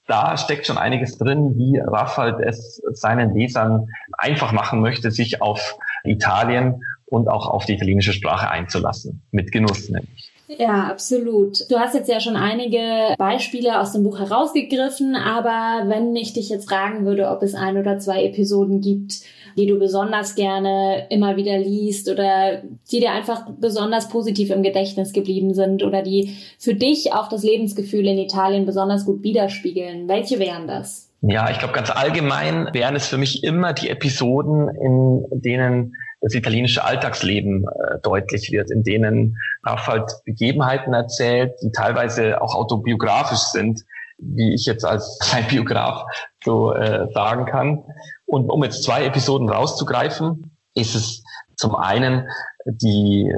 da 0.06 0.36
steckt 0.36 0.68
schon 0.68 0.78
einiges 0.78 1.18
drin, 1.18 1.54
wie 1.56 1.80
Raphael 1.80 2.44
es 2.44 2.82
seinen 2.92 3.34
Lesern 3.34 3.88
einfach 4.18 4.52
machen 4.52 4.82
möchte, 4.82 5.12
sich 5.12 5.42
auf 5.42 5.78
Italien 6.04 6.82
und 7.06 7.30
auch 7.30 7.48
auf 7.48 7.64
die 7.64 7.76
italienische 7.76 8.12
Sprache 8.12 8.50
einzulassen. 8.50 9.26
Mit 9.32 9.54
Genuss 9.54 9.88
nämlich. 9.88 10.27
Ja, 10.48 10.88
absolut. 10.90 11.70
Du 11.70 11.78
hast 11.78 11.94
jetzt 11.94 12.10
ja 12.10 12.22
schon 12.22 12.38
einige 12.38 13.16
Beispiele 13.18 13.82
aus 13.82 13.92
dem 13.92 14.04
Buch 14.04 14.20
herausgegriffen, 14.20 15.16
aber 15.16 15.90
wenn 15.90 16.16
ich 16.16 16.34
dich 16.34 16.50
jetzt 16.50 16.70
fragen 16.70 17.06
würde, 17.06 17.30
ob 17.30 17.44
es 17.44 17.54
ein 17.54 17.78
oder 17.78 18.00
zwei 18.00 18.24
Episoden 18.24 18.80
gibt, 18.80 19.22
die 19.58 19.66
du 19.66 19.78
besonders 19.78 20.36
gerne 20.36 21.08
immer 21.10 21.36
wieder 21.36 21.58
liest 21.58 22.10
oder 22.10 22.62
die 22.92 23.00
dir 23.00 23.12
einfach 23.12 23.50
besonders 23.60 24.08
positiv 24.08 24.50
im 24.50 24.64
Gedächtnis 24.64 25.12
geblieben 25.12 25.54
sind 25.54 25.84
oder 25.84 26.02
die 26.02 26.38
für 26.60 26.76
dich 26.76 27.14
auch 27.14 27.28
das 27.28 27.44
Lebensgefühl 27.44 28.08
in 28.08 28.18
Italien 28.18 28.66
besonders 28.66 29.06
gut 29.06 29.24
widerspiegeln. 29.24 30.08
Welche 30.08 30.40
wären 30.40 30.68
das? 30.68 31.10
Ja, 31.22 31.50
ich 31.50 31.58
glaube 31.58 31.74
ganz 31.74 31.90
allgemein 31.90 32.70
wären 32.74 32.96
es 32.96 33.08
für 33.08 33.18
mich 33.18 33.44
immer 33.44 33.74
die 33.74 33.90
Episoden, 33.90 34.70
in 34.70 35.26
denen 35.42 35.96
das 36.22 36.34
italienische 36.34 36.84
Alltagsleben 36.84 37.66
äh, 37.66 38.00
deutlich 38.02 38.52
wird, 38.52 38.72
in 38.72 38.84
denen 38.84 39.38
Raphael 39.64 40.06
Begebenheiten 40.26 40.94
erzählt, 40.94 41.54
die 41.62 41.72
teilweise 41.72 42.42
auch 42.42 42.56
autobiografisch 42.56 43.52
sind, 43.52 43.82
wie 44.18 44.54
ich 44.54 44.66
jetzt 44.66 44.84
als 44.86 45.20
ein 45.34 45.48
Biograf 45.48 46.04
so 46.44 46.74
äh, 46.74 47.08
sagen 47.14 47.46
kann. 47.46 47.84
Und 48.26 48.50
um 48.50 48.64
jetzt 48.64 48.84
zwei 48.84 49.06
Episoden 49.06 49.50
rauszugreifen, 49.50 50.58
ist 50.74 50.96
es 50.96 51.24
zum 51.56 51.76
einen 51.76 52.28
die 52.66 53.34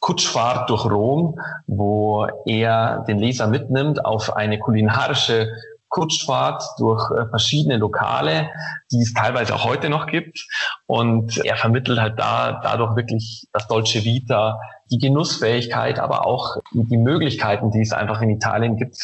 Kutschfahrt 0.00 0.68
durch 0.68 0.84
Rom, 0.84 1.38
wo 1.66 2.26
er 2.44 3.04
den 3.06 3.18
Leser 3.18 3.46
mitnimmt 3.46 4.04
auf 4.04 4.34
eine 4.34 4.58
kulinarische 4.58 5.48
Kutschfahrt 5.92 6.64
durch 6.78 7.10
äh, 7.10 7.28
verschiedene 7.28 7.76
Lokale, 7.76 8.50
die 8.90 9.02
es 9.02 9.12
teilweise 9.12 9.54
auch 9.54 9.64
heute 9.64 9.90
noch 9.90 10.06
gibt. 10.06 10.44
Und 10.86 11.36
er 11.44 11.56
vermittelt 11.56 12.00
halt 12.00 12.18
da 12.18 12.60
dadurch 12.62 12.96
wirklich 12.96 13.46
das 13.52 13.68
Dolce 13.68 14.02
Vita, 14.02 14.58
die 14.90 14.98
Genussfähigkeit, 14.98 15.98
aber 15.98 16.26
auch 16.26 16.56
die 16.72 16.96
Möglichkeiten, 16.96 17.70
die 17.70 17.82
es 17.82 17.92
einfach 17.92 18.22
in 18.22 18.30
Italien 18.30 18.76
gibt, 18.76 18.96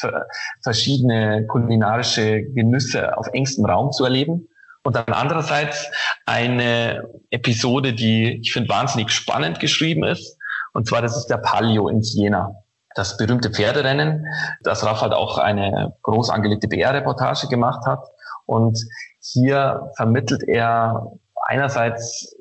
verschiedene 0.62 1.46
kulinarische 1.46 2.42
Genüsse 2.42 3.16
auf 3.16 3.28
engstem 3.32 3.66
Raum 3.66 3.92
zu 3.92 4.04
erleben. 4.04 4.48
Und 4.82 4.96
dann 4.96 5.12
andererseits 5.12 5.90
eine 6.24 7.04
Episode, 7.30 7.92
die 7.92 8.40
ich 8.40 8.52
finde 8.52 8.70
wahnsinnig 8.70 9.10
spannend 9.10 9.60
geschrieben 9.60 10.04
ist. 10.04 10.38
Und 10.72 10.86
zwar, 10.86 11.02
das 11.02 11.16
ist 11.16 11.26
der 11.26 11.38
Palio 11.38 11.88
in 11.88 12.02
Siena 12.02 12.54
das 12.94 13.16
berühmte 13.16 13.50
Pferderennen, 13.50 14.26
das 14.62 14.84
Raphael 14.84 15.12
auch 15.12 15.38
eine 15.38 15.94
groß 16.02 16.30
angelegte 16.30 16.68
BR-Reportage 16.68 17.48
gemacht 17.48 17.86
hat. 17.86 18.04
Und 18.46 18.78
hier 19.20 19.90
vermittelt 19.96 20.42
er 20.46 21.12
einerseits 21.46 22.34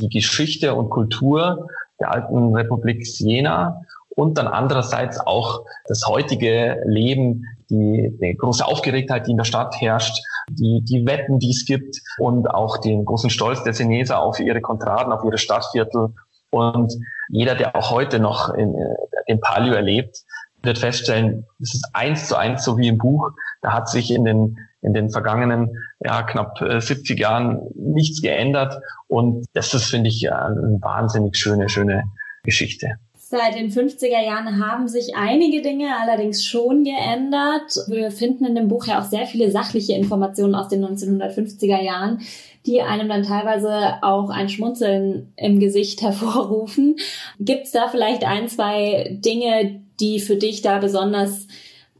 die 0.00 0.08
Geschichte 0.08 0.74
und 0.74 0.90
Kultur 0.90 1.68
der 2.00 2.12
alten 2.12 2.54
Republik 2.54 3.06
Siena 3.06 3.82
und 4.14 4.36
dann 4.36 4.48
andererseits 4.48 5.18
auch 5.20 5.64
das 5.86 6.06
heutige 6.06 6.82
Leben, 6.84 7.46
die, 7.70 8.16
die 8.20 8.36
große 8.36 8.66
Aufgeregtheit, 8.66 9.26
die 9.26 9.30
in 9.30 9.36
der 9.38 9.44
Stadt 9.44 9.80
herrscht, 9.80 10.18
die, 10.50 10.82
die 10.82 11.06
Wetten, 11.06 11.38
die 11.38 11.50
es 11.50 11.64
gibt 11.64 11.96
und 12.18 12.50
auch 12.50 12.78
den 12.78 13.04
großen 13.04 13.30
Stolz 13.30 13.62
der 13.62 13.72
Seneser 13.72 14.20
auf 14.20 14.38
ihre 14.40 14.60
Kontraden, 14.60 15.12
auf 15.12 15.24
ihre 15.24 15.38
Stadtviertel 15.38 16.08
und 16.52 16.92
jeder, 17.28 17.54
der 17.54 17.74
auch 17.74 17.90
heute 17.90 18.20
noch 18.20 18.52
in, 18.54 18.74
äh, 18.74 18.94
den 19.28 19.40
Palio 19.40 19.72
erlebt, 19.72 20.18
wird 20.62 20.78
feststellen, 20.78 21.44
es 21.60 21.74
ist 21.74 21.88
eins 21.92 22.28
zu 22.28 22.36
eins 22.36 22.64
so 22.64 22.78
wie 22.78 22.88
im 22.88 22.98
Buch. 22.98 23.30
Da 23.62 23.72
hat 23.72 23.88
sich 23.88 24.12
in 24.12 24.24
den, 24.24 24.58
in 24.82 24.92
den 24.94 25.10
vergangenen 25.10 25.70
ja, 26.00 26.22
knapp 26.22 26.58
70 26.58 27.10
äh, 27.18 27.20
Jahren 27.20 27.62
nichts 27.74 28.22
geändert. 28.22 28.80
Und 29.08 29.46
das 29.54 29.72
ist, 29.74 29.86
finde 29.86 30.08
ich, 30.08 30.30
eine 30.30 30.78
wahnsinnig 30.80 31.36
schöne, 31.36 31.68
schöne 31.68 32.04
Geschichte. 32.44 32.96
Seit 33.14 33.54
den 33.54 33.70
50er 33.70 34.22
Jahren 34.22 34.62
haben 34.62 34.88
sich 34.88 35.16
einige 35.16 35.62
Dinge 35.62 35.96
allerdings 35.98 36.44
schon 36.44 36.84
geändert. 36.84 37.78
Wir 37.88 38.10
finden 38.10 38.44
in 38.44 38.54
dem 38.54 38.68
Buch 38.68 38.86
ja 38.86 39.00
auch 39.00 39.06
sehr 39.06 39.26
viele 39.26 39.50
sachliche 39.50 39.94
Informationen 39.94 40.54
aus 40.54 40.68
den 40.68 40.84
1950er 40.84 41.80
Jahren, 41.80 42.20
die 42.66 42.80
einem 42.82 43.08
dann 43.08 43.22
teilweise 43.22 44.02
auch 44.02 44.30
ein 44.30 44.48
Schmunzeln 44.48 45.32
im 45.36 45.60
Gesicht 45.60 46.02
hervorrufen. 46.02 46.96
Gibt 47.38 47.66
es 47.66 47.72
da 47.72 47.88
vielleicht 47.88 48.24
ein, 48.24 48.48
zwei 48.48 49.18
Dinge, 49.24 49.80
die 50.00 50.20
für 50.20 50.36
dich 50.36 50.62
da 50.62 50.78
besonders 50.78 51.46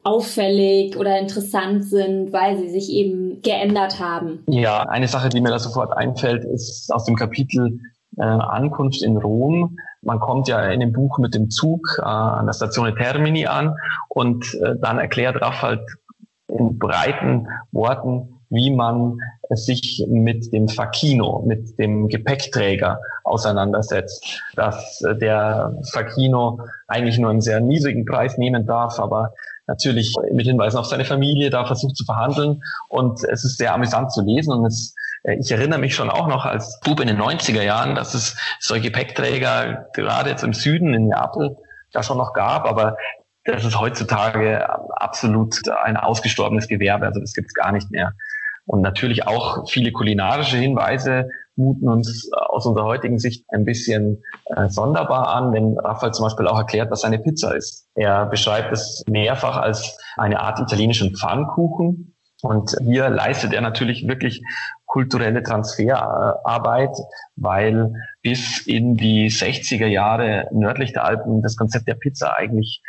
auffällig 0.05 0.97
oder 0.97 1.19
interessant 1.19 1.85
sind, 1.85 2.33
weil 2.33 2.59
sie 2.59 2.69
sich 2.69 2.91
eben 2.91 3.41
geändert 3.43 4.01
haben? 4.01 4.43
Ja, 4.49 4.83
eine 4.83 5.07
Sache, 5.07 5.29
die 5.29 5.41
mir 5.41 5.51
da 5.51 5.59
sofort 5.59 5.97
einfällt, 5.97 6.45
ist 6.45 6.93
aus 6.93 7.05
dem 7.05 7.15
Kapitel 7.15 7.79
äh, 8.19 8.23
Ankunft 8.23 9.03
in 9.03 9.17
Rom. 9.17 9.77
Man 10.03 10.19
kommt 10.19 10.49
ja 10.49 10.61
in 10.71 10.81
dem 10.81 10.93
Buch 10.93 11.19
mit 11.19 11.35
dem 11.35 11.51
Zug 11.51 11.99
äh, 11.99 12.03
an 12.03 12.47
der 12.47 12.53
Station 12.53 12.93
Termini 12.97 13.47
an 13.47 13.77
und 14.09 14.55
äh, 14.55 14.75
dann 14.81 14.99
erklärt 14.99 15.41
Raphael 15.41 15.87
in 16.49 16.79
breiten 16.79 17.49
Worten, 17.71 18.41
wie 18.53 18.71
man 18.71 19.19
sich 19.51 20.05
mit 20.09 20.53
dem 20.53 20.69
Facchino, 20.69 21.43
mit 21.47 21.79
dem 21.79 22.09
Gepäckträger 22.09 23.01
auseinandersetzt. 23.25 24.43
Dass 24.55 25.01
äh, 25.01 25.17
der 25.17 25.75
Facchino 25.93 26.61
eigentlich 26.87 27.19
nur 27.19 27.31
einen 27.31 27.41
sehr 27.41 27.61
niedrigen 27.61 28.05
Preis 28.05 28.37
nehmen 28.37 28.67
darf, 28.67 29.01
aber 29.01 29.33
natürlich 29.67 30.15
mit 30.33 30.47
Hinweisen 30.47 30.79
auf 30.79 30.87
seine 30.87 31.07
Familie 31.07 31.49
da 31.49 31.65
versucht 31.65 31.97
zu 31.97 32.05
verhandeln. 32.05 32.63
Und 32.89 33.25
es 33.25 33.45
ist 33.45 33.57
sehr 33.57 33.73
amüsant 33.75 34.13
zu 34.13 34.23
lesen 34.23 34.53
und 34.53 34.67
es 34.67 34.95
äh, 35.23 35.37
ich 35.37 35.51
erinnere 35.51 35.79
mich 35.79 35.95
schon 35.95 36.11
auch 36.11 36.29
noch 36.29 36.45
als 36.45 36.79
Bub 36.81 37.01
in 37.01 37.09
den 37.09 37.21
90er 37.21 37.63
Jahren, 37.63 37.95
dass 37.95 38.15
es 38.15 38.37
solche 38.61 38.91
Gepäckträger 38.91 39.89
gerade 39.95 40.31
jetzt 40.31 40.45
im 40.45 40.53
Süden 40.53 40.93
in 40.95 41.09
Neapel 41.09 41.57
da 41.93 42.03
schon 42.03 42.19
noch 42.19 42.33
gab, 42.33 42.67
aber 42.67 42.97
das 43.45 43.65
ist 43.65 43.79
heutzutage 43.79 44.69
absolut 44.97 45.69
ein 45.85 45.97
ausgestorbenes 45.97 46.69
Gewerbe, 46.69 47.07
also 47.07 47.21
das 47.21 47.33
gibt 47.33 47.49
es 47.49 47.55
gar 47.55 47.73
nicht 47.73 47.91
mehr. 47.91 48.13
Und 48.67 48.81
natürlich 48.81 49.27
auch 49.27 49.69
viele 49.69 49.93
kulinarische 49.93 50.57
Hinweise 50.57 51.29
muten 51.57 51.89
uns 51.89 52.31
aus 52.33 52.65
unserer 52.67 52.87
heutigen 52.87 53.19
Sicht 53.19 53.45
ein 53.49 53.65
bisschen 53.65 54.23
äh, 54.47 54.69
sonderbar 54.69 55.35
an, 55.35 55.53
wenn 55.53 55.79
Raphael 55.79 56.13
zum 56.13 56.25
Beispiel 56.25 56.47
auch 56.47 56.59
erklärt, 56.59 56.91
was 56.91 57.05
eine 57.05 57.19
Pizza 57.19 57.55
ist. 57.55 57.87
Er 57.95 58.27
beschreibt 58.27 58.73
es 58.73 59.05
mehrfach 59.09 59.57
als 59.57 59.99
eine 60.17 60.41
Art 60.41 60.61
italienischen 60.61 61.15
Pfannkuchen. 61.17 62.15
Und 62.43 62.75
hier 62.83 63.09
leistet 63.09 63.53
er 63.53 63.61
natürlich 63.61 64.09
wirklich 64.09 64.43
kulturelle 64.87 65.43
Transferarbeit, 65.43 66.97
weil 67.37 67.93
bis 68.23 68.67
in 68.67 68.97
die 68.97 69.31
60er 69.31 69.87
Jahre 69.87 70.49
nördlich 70.53 70.93
der 70.93 71.05
Alpen 71.05 71.41
das 71.41 71.57
Konzept 71.57 71.87
der 71.87 71.95
Pizza 71.95 72.37
eigentlich 72.37 72.83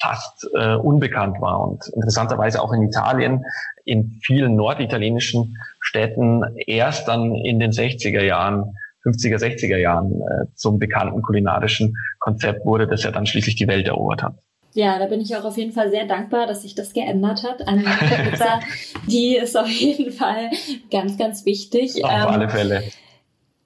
fast 0.00 0.48
äh, 0.54 0.74
unbekannt 0.74 1.40
war. 1.40 1.68
Und 1.68 1.86
interessanterweise 1.94 2.62
auch 2.62 2.72
in 2.72 2.82
Italien, 2.82 3.44
in 3.84 4.20
vielen 4.22 4.56
norditalienischen 4.56 5.56
Städten 5.80 6.42
erst 6.66 7.08
dann 7.08 7.34
in 7.34 7.58
den 7.58 7.72
60er 7.72 8.22
Jahren 8.22 8.76
50er, 9.04 9.38
60er 9.38 9.76
Jahren 9.76 10.20
äh, 10.20 10.46
zum 10.54 10.78
bekannten 10.78 11.22
kulinarischen 11.22 11.96
Konzept 12.18 12.66
wurde, 12.66 12.86
das 12.86 13.02
ja 13.04 13.10
dann 13.10 13.26
schließlich 13.26 13.56
die 13.56 13.68
Welt 13.68 13.86
erobert 13.86 14.22
hat. 14.22 14.34
Ja, 14.74 14.98
da 14.98 15.06
bin 15.06 15.20
ich 15.20 15.34
auch 15.36 15.44
auf 15.44 15.56
jeden 15.56 15.72
Fall 15.72 15.90
sehr 15.90 16.06
dankbar, 16.06 16.46
dass 16.46 16.62
sich 16.62 16.74
das 16.74 16.92
geändert 16.92 17.42
hat. 17.42 17.66
Eine 17.66 17.82
Pizza, 18.30 18.60
die 19.06 19.36
ist 19.36 19.56
auf 19.56 19.68
jeden 19.68 20.12
Fall 20.12 20.50
ganz, 20.90 21.16
ganz 21.16 21.46
wichtig. 21.46 22.04
Auf 22.04 22.10
ähm, 22.10 22.26
alle 22.28 22.48
Fälle. 22.48 22.82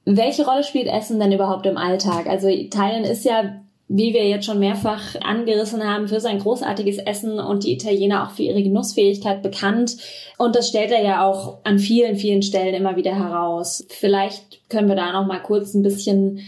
Welche 0.05 0.45
Rolle 0.45 0.65
spielt 0.65 0.87
Essen 0.87 1.21
denn 1.21 1.33
überhaupt 1.33 1.67
im 1.67 1.77
Alltag? 1.77 2.27
Also 2.27 2.49
Italien 2.49 3.05
ist 3.05 3.25
ja 3.25 3.62
wie 3.95 4.15
wir 4.15 4.27
jetzt 4.27 4.47
schon 4.47 4.59
mehrfach 4.59 5.17
angerissen 5.21 5.87
haben, 5.87 6.09
für 6.09 6.19
sein 6.19 6.39
großartiges 6.39 6.97
Essen 6.97 7.39
und 7.39 7.65
die 7.65 7.75
Italiener 7.75 8.25
auch 8.25 8.31
für 8.31 8.43
ihre 8.43 8.63
Genussfähigkeit 8.63 9.43
bekannt. 9.43 9.99
Und 10.39 10.57
das 10.57 10.69
stellt 10.69 10.91
er 10.91 11.05
ja 11.05 11.27
auch 11.27 11.59
an 11.65 11.79
vielen, 11.79 12.17
vielen 12.17 12.43
Stellen 12.43 12.75
immer 12.75 12.97
wieder 12.97 13.15
heraus. 13.15 13.85
Vielleicht 13.91 14.67
können 14.71 14.89
wir 14.89 14.97
da 14.97 15.13
noch 15.13 15.27
mal 15.27 15.41
kurz 15.41 15.75
ein 15.75 15.83
bisschen 15.83 16.41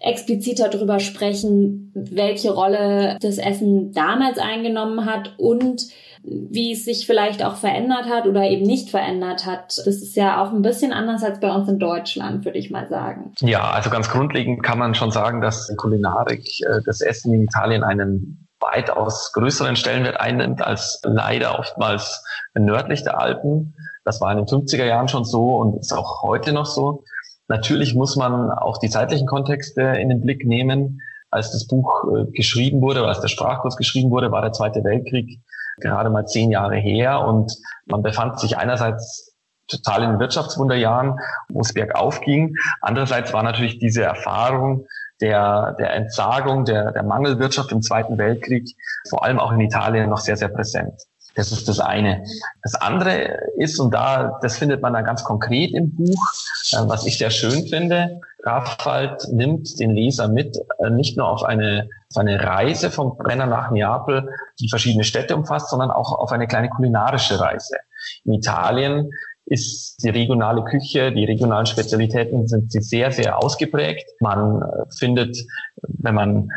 expliziter 0.00 0.68
drüber 0.68 1.00
sprechen, 1.00 1.90
welche 1.94 2.52
Rolle 2.52 3.16
das 3.20 3.38
Essen 3.38 3.92
damals 3.92 4.38
eingenommen 4.38 5.06
hat 5.06 5.34
und 5.38 5.88
wie 6.22 6.72
es 6.72 6.84
sich 6.84 7.06
vielleicht 7.06 7.42
auch 7.44 7.56
verändert 7.56 8.06
hat 8.06 8.26
oder 8.26 8.42
eben 8.44 8.64
nicht 8.64 8.90
verändert 8.90 9.46
hat. 9.46 9.78
Das 9.78 9.86
ist 9.86 10.16
ja 10.16 10.42
auch 10.42 10.52
ein 10.52 10.62
bisschen 10.62 10.92
anders 10.92 11.22
als 11.22 11.40
bei 11.40 11.52
uns 11.52 11.68
in 11.68 11.78
Deutschland, 11.78 12.44
würde 12.44 12.58
ich 12.58 12.70
mal 12.70 12.88
sagen. 12.88 13.32
Ja, 13.40 13.70
also 13.70 13.90
ganz 13.90 14.10
grundlegend 14.10 14.62
kann 14.62 14.78
man 14.78 14.94
schon 14.94 15.10
sagen, 15.10 15.40
dass 15.40 15.66
die 15.66 15.76
Kulinarik, 15.76 16.46
äh, 16.66 16.80
das 16.84 17.00
Essen 17.00 17.32
in 17.32 17.44
Italien 17.44 17.82
einen 17.82 18.46
weitaus 18.60 19.32
größeren 19.32 19.76
Stellenwert 19.76 20.20
einnimmt 20.20 20.62
als 20.62 21.00
leider 21.04 21.58
oftmals 21.58 22.22
nördlich 22.54 23.02
der 23.02 23.18
Alpen. 23.18 23.74
Das 24.04 24.20
war 24.20 24.30
in 24.32 24.38
den 24.38 24.46
50er 24.46 24.84
Jahren 24.84 25.08
schon 25.08 25.24
so 25.24 25.56
und 25.56 25.78
ist 25.78 25.92
auch 25.92 26.22
heute 26.22 26.52
noch 26.52 26.66
so. 26.66 27.04
Natürlich 27.48 27.94
muss 27.94 28.16
man 28.16 28.50
auch 28.50 28.78
die 28.78 28.90
zeitlichen 28.90 29.26
Kontexte 29.26 29.82
in 29.82 30.10
den 30.10 30.20
Blick 30.20 30.44
nehmen. 30.44 31.00
Als 31.30 31.52
das 31.52 31.66
Buch 31.66 32.04
äh, 32.12 32.30
geschrieben 32.32 32.82
wurde, 32.82 33.06
als 33.06 33.20
der 33.20 33.28
Sprachkurs 33.28 33.76
geschrieben 33.76 34.10
wurde, 34.10 34.30
war 34.30 34.42
der 34.42 34.52
Zweite 34.52 34.84
Weltkrieg 34.84 35.40
gerade 35.80 36.10
mal 36.10 36.26
zehn 36.26 36.50
Jahre 36.50 36.76
her 36.76 37.20
und 37.20 37.52
man 37.86 38.02
befand 38.02 38.38
sich 38.40 38.56
einerseits 38.56 39.34
total 39.68 40.02
in 40.02 40.10
den 40.10 40.20
Wirtschaftswunderjahren, 40.20 41.18
wo 41.48 41.60
es 41.60 41.72
bergauf 41.72 42.20
ging. 42.20 42.54
Andererseits 42.80 43.32
war 43.32 43.42
natürlich 43.42 43.78
diese 43.78 44.02
Erfahrung 44.02 44.86
der, 45.20 45.76
der 45.78 45.94
Entsagung, 45.94 46.64
der, 46.64 46.92
der 46.92 47.02
Mangelwirtschaft 47.02 47.72
im 47.72 47.82
Zweiten 47.82 48.18
Weltkrieg, 48.18 48.68
vor 49.08 49.24
allem 49.24 49.38
auch 49.38 49.52
in 49.52 49.60
Italien, 49.60 50.10
noch 50.10 50.18
sehr, 50.18 50.36
sehr 50.36 50.48
präsent. 50.48 50.94
Das 51.34 51.52
ist 51.52 51.68
das 51.68 51.80
eine. 51.80 52.24
Das 52.62 52.74
andere 52.74 53.38
ist, 53.56 53.78
und 53.78 53.94
da, 53.94 54.38
das 54.42 54.58
findet 54.58 54.82
man 54.82 54.92
dann 54.92 55.04
ganz 55.04 55.24
konkret 55.24 55.72
im 55.72 55.94
Buch, 55.94 56.26
äh, 56.72 56.78
was 56.86 57.06
ich 57.06 57.18
sehr 57.18 57.30
schön 57.30 57.66
finde, 57.66 58.20
Raffald 58.42 59.28
nimmt 59.30 59.78
den 59.78 59.90
Leser 59.90 60.28
mit, 60.28 60.56
äh, 60.78 60.90
nicht 60.90 61.16
nur 61.16 61.28
auf 61.28 61.42
eine, 61.42 61.88
auf 62.10 62.16
eine 62.16 62.42
Reise 62.42 62.90
vom 62.90 63.16
Brenner 63.16 63.46
nach 63.46 63.70
Neapel, 63.70 64.30
die 64.60 64.68
verschiedene 64.68 65.04
Städte 65.04 65.36
umfasst, 65.36 65.70
sondern 65.70 65.90
auch 65.90 66.12
auf 66.12 66.32
eine 66.32 66.46
kleine 66.46 66.68
kulinarische 66.68 67.38
Reise. 67.38 67.76
In 68.24 68.34
Italien 68.34 69.10
ist 69.46 70.02
die 70.04 70.10
regionale 70.10 70.64
Küche, 70.64 71.12
die 71.12 71.24
regionalen 71.24 71.66
Spezialitäten 71.66 72.46
sind 72.46 72.70
sehr, 72.72 73.10
sehr 73.10 73.38
ausgeprägt. 73.38 74.06
Man 74.20 74.62
äh, 74.62 74.66
findet, 74.96 75.36
wenn 75.82 76.14
man 76.14 76.50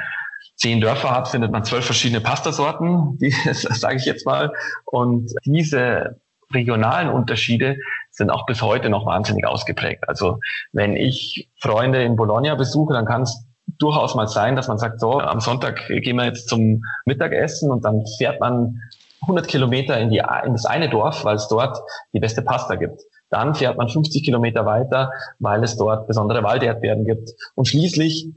zehn 0.63 0.80
Dörfer 0.80 1.12
hat, 1.12 1.28
findet 1.28 1.52
man 1.52 1.65
zwölf 1.65 1.86
verschiedene 1.86 2.21
Pastasorten, 2.21 3.19
sage 3.52 3.97
ich 3.97 4.06
jetzt 4.06 4.26
mal. 4.26 4.54
Und 4.86 5.34
diese 5.43 6.21
regionalen 6.54 7.10
Unterschiede 7.10 7.78
sind 8.12 8.30
auch 8.30 8.45
bis 8.45 8.62
heute 8.62 8.89
noch 8.89 9.06
wahnsinnig 9.06 9.45
ausgeprägt. 9.45 10.08
Also 10.08 10.39
wenn 10.71 10.95
ich 10.95 11.49
Freunde 11.60 12.04
in 12.04 12.15
Bologna 12.15 12.56
besuche, 12.56 12.93
dann 12.93 13.06
kann 13.06 13.23
es 13.23 13.45
durchaus 13.78 14.15
mal 14.15 14.28
sein, 14.28 14.56
dass 14.56 14.69
man 14.69 14.78
sagt, 14.78 15.02
so, 15.02 15.19
am 15.19 15.41
Sonntag 15.41 15.86
gehen 15.88 16.15
wir 16.15 16.26
jetzt 16.26 16.47
zum 16.47 16.82
Mittagessen 17.06 17.69
und 17.69 17.84
dann 17.84 18.06
fährt 18.17 18.39
man 18.39 18.80
100 19.23 19.47
Kilometer 19.47 19.99
in, 19.99 20.12
die, 20.12 20.21
in 20.45 20.54
das 20.54 20.65
eine 20.65 20.89
Dorf, 20.89 21.26
weil 21.26 21.36
es 21.36 21.49
dort 21.49 21.78
die 22.13 22.19
beste 22.19 22.41
Pasta 22.41 22.76
gibt. 22.76 23.02
Dann 23.30 23.56
fährt 23.56 23.78
man 23.78 23.89
50 23.89 24.23
Kilometer 24.23 24.65
weiter, 24.65 25.12
weil 25.39 25.62
es 25.63 25.76
dort 25.76 26.08
besondere 26.08 26.43
Walderdbeeren 26.43 27.04
gibt. 27.04 27.32
Und 27.56 27.67
schließlich 27.67 28.30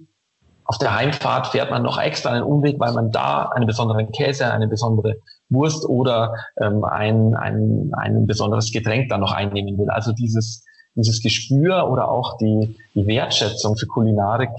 auf 0.66 0.78
der 0.78 0.94
Heimfahrt 0.94 1.48
fährt 1.48 1.70
man 1.70 1.82
noch 1.82 1.98
extra 1.98 2.30
einen 2.30 2.42
Umweg, 2.42 2.80
weil 2.80 2.92
man 2.92 3.10
da 3.12 3.44
einen 3.54 3.66
besonderen 3.66 4.10
Käse, 4.12 4.50
eine 4.50 4.68
besondere 4.68 5.16
Wurst 5.48 5.88
oder 5.88 6.34
ähm, 6.60 6.84
ein, 6.84 7.34
ein, 7.36 7.92
ein 7.96 8.26
besonderes 8.26 8.72
Getränk 8.72 9.08
dann 9.08 9.20
noch 9.20 9.32
einnehmen 9.32 9.78
will. 9.78 9.90
Also 9.90 10.12
dieses, 10.12 10.64
dieses 10.94 11.22
Gespür 11.22 11.88
oder 11.88 12.10
auch 12.10 12.36
die, 12.38 12.76
die 12.94 13.06
Wertschätzung 13.06 13.76
für 13.76 13.86
Kulinarik, 13.86 14.50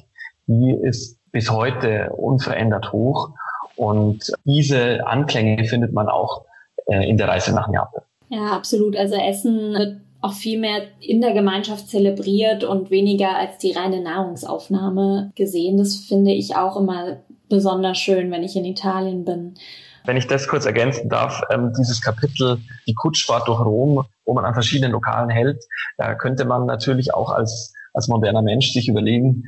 die 0.48 0.72
ist 0.72 1.17
bis 1.32 1.52
heute 1.52 2.10
unverändert 2.15 2.93
hoch. 2.93 3.32
Und 3.76 4.32
diese 4.46 5.06
Anklänge 5.06 5.65
findet 5.65 5.93
man 5.93 6.08
auch 6.08 6.46
äh, 6.88 7.08
in 7.08 7.17
der 7.17 7.28
Reise 7.28 7.54
nach 7.54 7.67
Neapel. 7.67 8.02
Ja, 8.30 8.56
absolut. 8.56 8.96
Also 8.96 9.15
Essen 9.15 9.74
wird 9.74 9.98
auch 10.28 10.34
viel 10.34 10.60
mehr 10.60 10.84
in 11.00 11.22
der 11.22 11.34
Gemeinschaft 11.34 11.90
zelebriert 11.90 12.63
und 12.63 12.92
weniger 12.92 13.36
als 13.38 13.58
die 13.58 13.72
reine 13.72 14.02
Nahrungsaufnahme 14.02 15.32
gesehen. 15.36 15.78
Das 15.78 15.96
finde 15.96 16.32
ich 16.32 16.56
auch 16.56 16.78
immer 16.78 17.18
besonders 17.50 17.98
schön, 17.98 18.30
wenn 18.32 18.44
ich 18.44 18.56
in 18.56 18.66
Italien 18.66 19.24
bin. 19.24 19.56
Wenn 20.06 20.18
ich 20.18 20.28
das 20.28 20.48
kurz 20.48 20.66
ergänzen 20.66 21.10
darf, 21.10 21.42
ähm, 21.50 21.74
dieses 21.78 22.02
Kapitel, 22.02 22.60
die 22.88 22.94
Kutschfahrt 22.94 23.48
durch 23.48 23.60
Rom, 23.60 24.06
wo 24.26 24.34
man 24.34 24.46
an 24.46 24.54
verschiedenen 24.54 24.92
Lokalen 24.92 25.30
hält, 25.30 25.63
da 25.98 26.16
könnte 26.16 26.46
man 26.46 26.66
natürlich 26.66 27.13
auch 27.13 27.30
als 27.30 27.74
als 27.98 28.08
moderner 28.08 28.44
Mensch 28.44 28.72
sich 28.74 28.88
überlegen, 28.88 29.44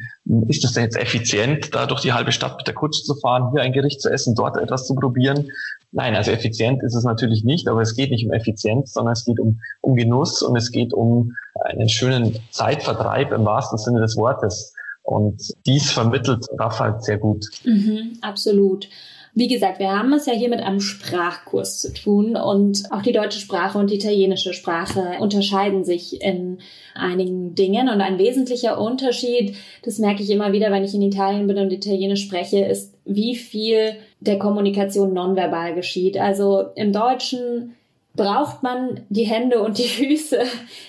ist 0.48 0.66
es 0.66 0.74
denn 0.74 0.84
jetzt 0.84 0.98
effizient, 0.98 1.76
da 1.76 1.86
durch 1.86 2.02
die 2.02 2.14
halbe 2.14 2.32
Stadt 2.32 2.58
mit 2.58 2.66
der 2.66 2.74
Kutsche 2.74 3.04
zu 3.04 3.14
fahren, 3.14 3.52
hier 3.52 3.62
ein 3.62 3.74
Gericht 3.74 4.02
zu 4.02 4.10
essen, 4.10 4.34
dort 4.34 4.58
etwas 4.58 4.88
zu 4.88 4.96
probieren? 4.96 5.52
Nein, 5.92 6.16
also 6.16 6.32
effizient 6.32 6.82
ist 6.82 6.96
es 6.96 7.04
natürlich 7.04 7.44
nicht, 7.44 7.68
aber 7.68 7.82
es 7.82 7.96
geht 7.96 8.10
nicht 8.10 8.26
um 8.26 8.34
Effizienz, 8.34 8.94
sondern 8.94 9.14
es 9.14 9.24
geht 9.24 9.40
um, 9.40 9.60
um 9.82 9.96
Genuss 9.96 10.42
und 10.42 10.56
es 10.56 10.72
geht 10.72 10.94
um 10.94 11.36
einen 11.64 11.90
schönen 11.90 12.40
Zeitvertreib 12.50 13.32
im 13.32 13.46
wahrsten 13.46 13.78
Sinne 13.78 14.02
des 14.02 14.18
Wortes. 14.18 14.74
Und 15.04 15.42
dies 15.68 15.92
vermittelt 15.92 16.48
Raphael 16.58 17.00
sehr 17.02 17.20
gut. 17.20 17.46
Mhm, 17.66 18.18
absolut. 18.22 18.88
Wie 19.34 19.48
gesagt, 19.48 19.80
wir 19.80 19.92
haben 19.92 20.12
es 20.14 20.26
ja 20.26 20.34
hier 20.34 20.50
mit 20.50 20.60
einem 20.60 20.80
Sprachkurs 20.80 21.80
zu 21.80 21.94
tun 21.94 22.36
und 22.36 22.84
auch 22.92 23.02
die 23.02 23.12
deutsche 23.12 23.40
Sprache 23.40 23.78
und 23.78 23.92
die 23.92 23.96
italienische 23.96 24.54
Sprache 24.54 25.18
unterscheiden 25.20 25.84
sich 25.84 26.22
in 26.22 26.60
einigen 26.96 27.56
Dingen 27.56 27.90
und 27.90 28.02
ein 28.02 28.18
wesentlicher 28.18 28.80
Unterschied, 28.80 29.56
das 29.84 30.00
merke 30.00 30.24
ich 30.24 30.30
immer 30.30 30.52
wieder, 30.52 30.72
wenn 30.72 30.84
ich 30.84 30.94
in 30.94 31.02
Italien 31.02 31.48
bin 31.48 31.58
und 31.58 31.72
Italienisch 31.72 32.24
spreche, 32.24 32.66
ist, 32.66 32.96
wie 33.06 33.36
viel 33.36 33.94
der 34.20 34.40
Kommunikation 34.40 35.14
nonverbal 35.14 35.76
geschieht. 35.76 36.18
Also 36.18 36.66
im 36.76 36.92
Deutschen 36.92 37.76
braucht 38.20 38.64
man 38.64 39.00
die 39.08 39.24
Hände 39.24 39.62
und 39.62 39.78
die 39.78 39.88
Füße 39.88 40.40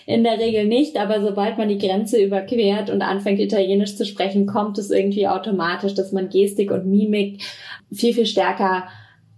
in 0.06 0.24
der 0.24 0.38
Regel 0.38 0.66
nicht, 0.66 0.98
aber 0.98 1.22
sobald 1.22 1.58
man 1.58 1.68
die 1.68 1.78
Grenze 1.78 2.20
überquert 2.20 2.90
und 2.90 3.02
anfängt 3.02 3.38
Italienisch 3.38 3.96
zu 3.96 4.04
sprechen, 4.04 4.46
kommt 4.46 4.78
es 4.78 4.90
irgendwie 4.90 5.28
automatisch, 5.28 5.94
dass 5.94 6.10
man 6.10 6.28
Gestik 6.28 6.72
und 6.72 6.86
Mimik 6.86 7.42
viel, 7.92 8.12
viel 8.14 8.26
stärker 8.26 8.88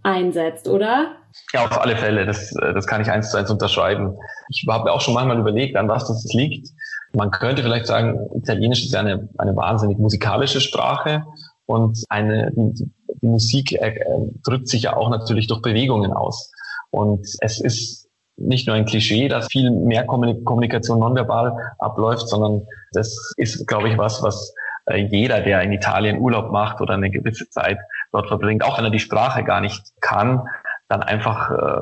einsetzt, 0.03 0.69
oder? 0.69 1.17
Ja, 1.53 1.67
auf 1.67 1.81
alle 1.81 1.97
Fälle. 1.97 2.25
Das, 2.27 2.55
äh, 2.57 2.73
das 2.73 2.87
kann 2.87 3.03
ich 3.03 3.11
eins 3.11 3.31
zu 3.31 3.37
eins 3.37 3.51
unterschreiben. 3.51 4.17
Ich 4.49 4.65
habe 4.69 4.85
mir 4.85 4.93
auch 4.93 5.01
schon 5.01 5.15
manchmal 5.15 5.39
überlegt, 5.39 5.77
an 5.77 5.89
was 5.89 6.09
das 6.09 6.25
liegt. 6.33 6.69
Man 7.15 7.31
könnte 7.31 7.63
vielleicht 7.63 7.87
sagen, 7.87 8.19
Italienisch 8.35 8.85
ist 8.85 8.95
ja 8.95 9.01
eine, 9.01 9.29
eine 9.37 9.55
wahnsinnig 9.55 9.99
musikalische 9.99 10.63
Sprache 10.63 11.25
und 11.67 12.03
eine, 12.09 12.51
die, 12.55 12.91
Musik 13.21 13.73
äh, 13.73 13.95
drückt 14.43 14.69
sich 14.69 14.83
ja 14.85 14.97
auch 14.97 15.09
natürlich 15.09 15.47
durch 15.47 15.63
Bewegungen 15.63 16.13
aus. 16.13 16.51
Und 16.93 17.27
es 17.41 17.61
ist 17.61 18.09
nicht 18.37 18.67
nur 18.67 18.77
ein 18.77 18.85
Klischee, 18.85 19.29
dass 19.29 19.49
viel 19.51 19.71
mehr 19.71 20.05
Kommunikation 20.05 21.01
nonverbal 21.01 21.75
abläuft, 21.79 22.29
sondern 22.29 22.67
das 22.93 23.33
ist, 23.37 23.67
glaube 23.67 23.89
ich, 23.89 23.99
was, 23.99 24.23
was 24.23 24.55
äh, 24.87 24.99
jeder, 24.99 25.41
der 25.41 25.63
in 25.63 25.73
Italien 25.73 26.21
Urlaub 26.21 26.51
macht 26.51 26.81
oder 26.81 26.95
eine 26.95 27.11
gewisse 27.11 27.49
Zeit 27.49 27.79
dort 28.13 28.29
verbringt, 28.29 28.65
auch 28.65 28.79
wenn 28.79 28.85
er 28.85 28.91
die 28.91 28.99
Sprache 28.99 29.43
gar 29.45 29.61
nicht 29.61 29.83
kann, 30.01 30.43
dann 30.89 31.03
einfach 31.03 31.51
äh, 31.51 31.81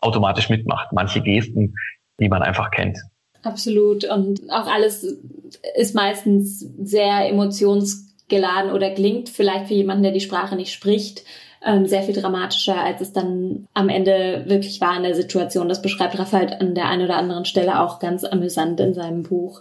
automatisch 0.00 0.50
mitmacht. 0.50 0.92
Manche 0.92 1.22
Gesten, 1.22 1.74
die 2.20 2.28
man 2.28 2.42
einfach 2.42 2.70
kennt. 2.70 2.98
Absolut. 3.42 4.04
Und 4.04 4.40
auch 4.50 4.66
alles 4.66 5.04
ist 5.76 5.94
meistens 5.94 6.60
sehr 6.82 7.28
emotionsgeladen 7.28 8.72
oder 8.72 8.90
klingt 8.90 9.28
vielleicht 9.28 9.68
für 9.68 9.74
jemanden, 9.74 10.02
der 10.02 10.12
die 10.12 10.20
Sprache 10.20 10.56
nicht 10.56 10.72
spricht, 10.72 11.24
ähm, 11.64 11.86
sehr 11.86 12.02
viel 12.02 12.14
dramatischer, 12.14 12.78
als 12.78 13.00
es 13.00 13.12
dann 13.12 13.66
am 13.72 13.88
Ende 13.88 14.44
wirklich 14.46 14.80
war 14.80 14.96
in 14.96 15.02
der 15.02 15.14
Situation. 15.14 15.68
Das 15.68 15.82
beschreibt 15.82 16.18
Raphael 16.18 16.54
an 16.60 16.74
der 16.74 16.88
einen 16.88 17.06
oder 17.06 17.16
anderen 17.16 17.46
Stelle 17.46 17.80
auch 17.80 17.98
ganz 17.98 18.22
amüsant 18.24 18.80
in 18.80 18.92
seinem 18.92 19.22
Buch. 19.22 19.60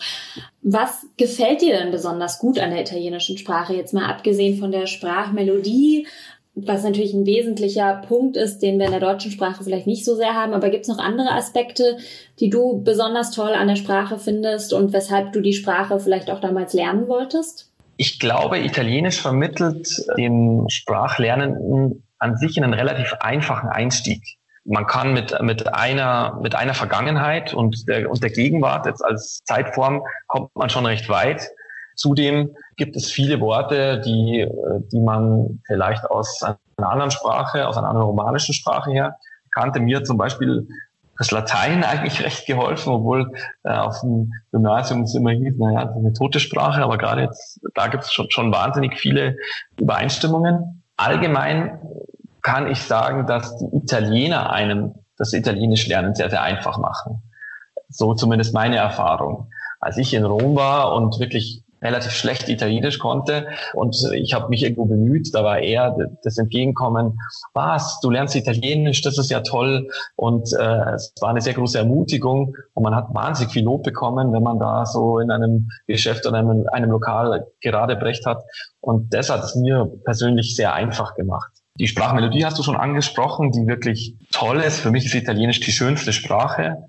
Was 0.61 1.05
gefällt 1.17 1.61
dir 1.61 1.77
denn 1.77 1.91
besonders 1.91 2.39
gut 2.39 2.59
an 2.59 2.71
der 2.71 2.81
italienischen 2.81 3.37
Sprache? 3.37 3.73
Jetzt 3.73 3.93
mal 3.93 4.09
abgesehen 4.09 4.57
von 4.59 4.71
der 4.71 4.87
Sprachmelodie. 4.87 6.07
was 6.55 6.83
natürlich 6.83 7.15
ein 7.15 7.25
wesentlicher 7.25 8.03
Punkt 8.07 8.37
ist, 8.37 8.59
den 8.59 8.77
wir 8.77 8.85
in 8.85 8.91
der 8.91 8.99
deutschen 8.99 9.31
Sprache 9.31 9.63
vielleicht 9.63 9.87
nicht 9.87 10.05
so 10.05 10.15
sehr 10.15 10.35
haben. 10.35 10.53
Aber 10.53 10.69
gibt 10.69 10.83
es 10.83 10.87
noch 10.87 10.99
andere 10.99 11.31
Aspekte, 11.31 11.97
die 12.39 12.51
du 12.51 12.83
besonders 12.83 13.31
toll 13.31 13.53
an 13.53 13.67
der 13.67 13.75
Sprache 13.75 14.19
findest 14.19 14.71
und 14.71 14.93
weshalb 14.93 15.33
du 15.33 15.41
die 15.41 15.53
Sprache 15.53 15.99
vielleicht 15.99 16.29
auch 16.29 16.39
damals 16.39 16.73
lernen 16.73 17.07
wolltest? 17.07 17.72
Ich 17.97 18.19
glaube, 18.19 18.59
Italienisch 18.59 19.21
vermittelt 19.21 19.87
dem 20.17 20.65
Sprachlernenden 20.69 22.03
an 22.19 22.37
sich 22.37 22.61
einen 22.61 22.73
relativ 22.73 23.13
einfachen 23.19 23.69
Einstieg. 23.69 24.23
Man 24.65 24.87
kann 24.87 25.13
mit, 25.13 25.39
mit 25.41 25.73
einer, 25.73 26.39
mit 26.41 26.55
einer 26.55 26.73
Vergangenheit 26.73 27.53
und 27.53 27.87
der, 27.87 28.09
und 28.09 28.23
der 28.23 28.29
Gegenwart 28.29 28.85
jetzt 28.85 29.03
als 29.03 29.43
Zeitform 29.43 30.03
kommt 30.27 30.55
man 30.55 30.69
schon 30.69 30.85
recht 30.85 31.09
weit. 31.09 31.49
Zudem 31.95 32.55
gibt 32.77 32.95
es 32.95 33.11
viele 33.11 33.39
Worte, 33.39 33.99
die, 33.99 34.47
die 34.91 34.99
man 34.99 35.61
vielleicht 35.67 36.05
aus 36.09 36.41
einer 36.41 36.89
anderen 36.89 37.11
Sprache, 37.11 37.67
aus 37.67 37.77
einer 37.77 37.89
anderen 37.89 38.07
romanischen 38.07 38.53
Sprache 38.53 38.91
her 38.91 39.17
kannte. 39.53 39.79
Mir 39.79 40.03
zum 40.03 40.17
Beispiel 40.17 40.67
das 41.17 41.31
Latein 41.31 41.83
eigentlich 41.83 42.23
recht 42.23 42.45
geholfen, 42.47 42.91
obwohl 42.91 43.31
äh, 43.63 43.69
auf 43.69 44.01
dem 44.01 44.33
Gymnasium 44.51 45.03
es 45.03 45.15
immer 45.15 45.31
hieß, 45.31 45.55
naja, 45.57 45.85
das 45.85 45.95
ist 45.95 45.99
eine 45.99 46.13
tote 46.13 46.39
Sprache, 46.39 46.83
aber 46.83 46.97
gerade 46.97 47.21
jetzt, 47.21 47.59
da 47.75 47.87
gibt 47.87 48.03
es 48.03 48.13
schon, 48.13 48.31
schon 48.31 48.51
wahnsinnig 48.51 48.99
viele 48.99 49.37
Übereinstimmungen. 49.79 50.83
Allgemein 50.97 51.79
kann 52.41 52.69
ich 52.69 52.81
sagen, 52.81 53.27
dass 53.27 53.57
die 53.57 53.75
Italiener 53.75 54.51
einem 54.51 54.95
das 55.17 55.33
Italienisch 55.33 55.87
lernen 55.87 56.15
sehr, 56.15 56.29
sehr 56.29 56.41
einfach 56.41 56.77
machen. 56.77 57.21
So 57.89 58.13
zumindest 58.15 58.53
meine 58.53 58.77
Erfahrung. 58.77 59.49
Als 59.79 59.97
ich 59.97 60.13
in 60.13 60.25
Rom 60.25 60.55
war 60.55 60.93
und 60.95 61.19
wirklich 61.19 61.62
relativ 61.83 62.11
schlecht 62.11 62.49
Italienisch 62.49 62.99
konnte. 62.99 63.47
Und 63.73 63.95
ich 64.13 64.33
habe 64.33 64.49
mich 64.49 64.63
irgendwo 64.63 64.85
bemüht, 64.85 65.33
da 65.33 65.43
war 65.43 65.59
eher 65.59 65.95
das 66.23 66.37
Entgegenkommen, 66.37 67.19
was, 67.53 67.99
du 68.01 68.09
lernst 68.09 68.35
Italienisch, 68.35 69.01
das 69.01 69.17
ist 69.17 69.29
ja 69.29 69.41
toll. 69.41 69.89
Und 70.15 70.51
äh, 70.53 70.93
es 70.93 71.13
war 71.19 71.29
eine 71.29 71.41
sehr 71.41 71.53
große 71.53 71.77
Ermutigung. 71.77 72.55
Und 72.73 72.83
man 72.83 72.95
hat 72.95 73.13
wahnsinnig 73.13 73.53
viel 73.53 73.63
Lob 73.63 73.83
bekommen, 73.83 74.33
wenn 74.33 74.43
man 74.43 74.59
da 74.59 74.85
so 74.85 75.19
in 75.19 75.29
einem 75.29 75.69
Geschäft 75.87 76.25
oder 76.25 76.37
einem, 76.37 76.65
einem 76.71 76.91
Lokal 76.91 77.47
gerade 77.61 77.95
brecht 77.95 78.25
hat. 78.25 78.43
Und 78.81 79.13
das 79.13 79.29
hat 79.29 79.43
es 79.43 79.55
mir 79.55 79.91
persönlich 80.03 80.55
sehr 80.55 80.73
einfach 80.73 81.15
gemacht. 81.15 81.51
Die 81.79 81.87
Sprachmelodie 81.87 82.45
hast 82.45 82.59
du 82.59 82.63
schon 82.63 82.75
angesprochen, 82.75 83.51
die 83.51 83.65
wirklich 83.65 84.15
toll 84.31 84.59
ist. 84.59 84.79
Für 84.79 84.91
mich 84.91 85.05
ist 85.05 85.15
Italienisch 85.15 85.59
die 85.59 85.71
schönste 85.71 86.13
Sprache. 86.13 86.85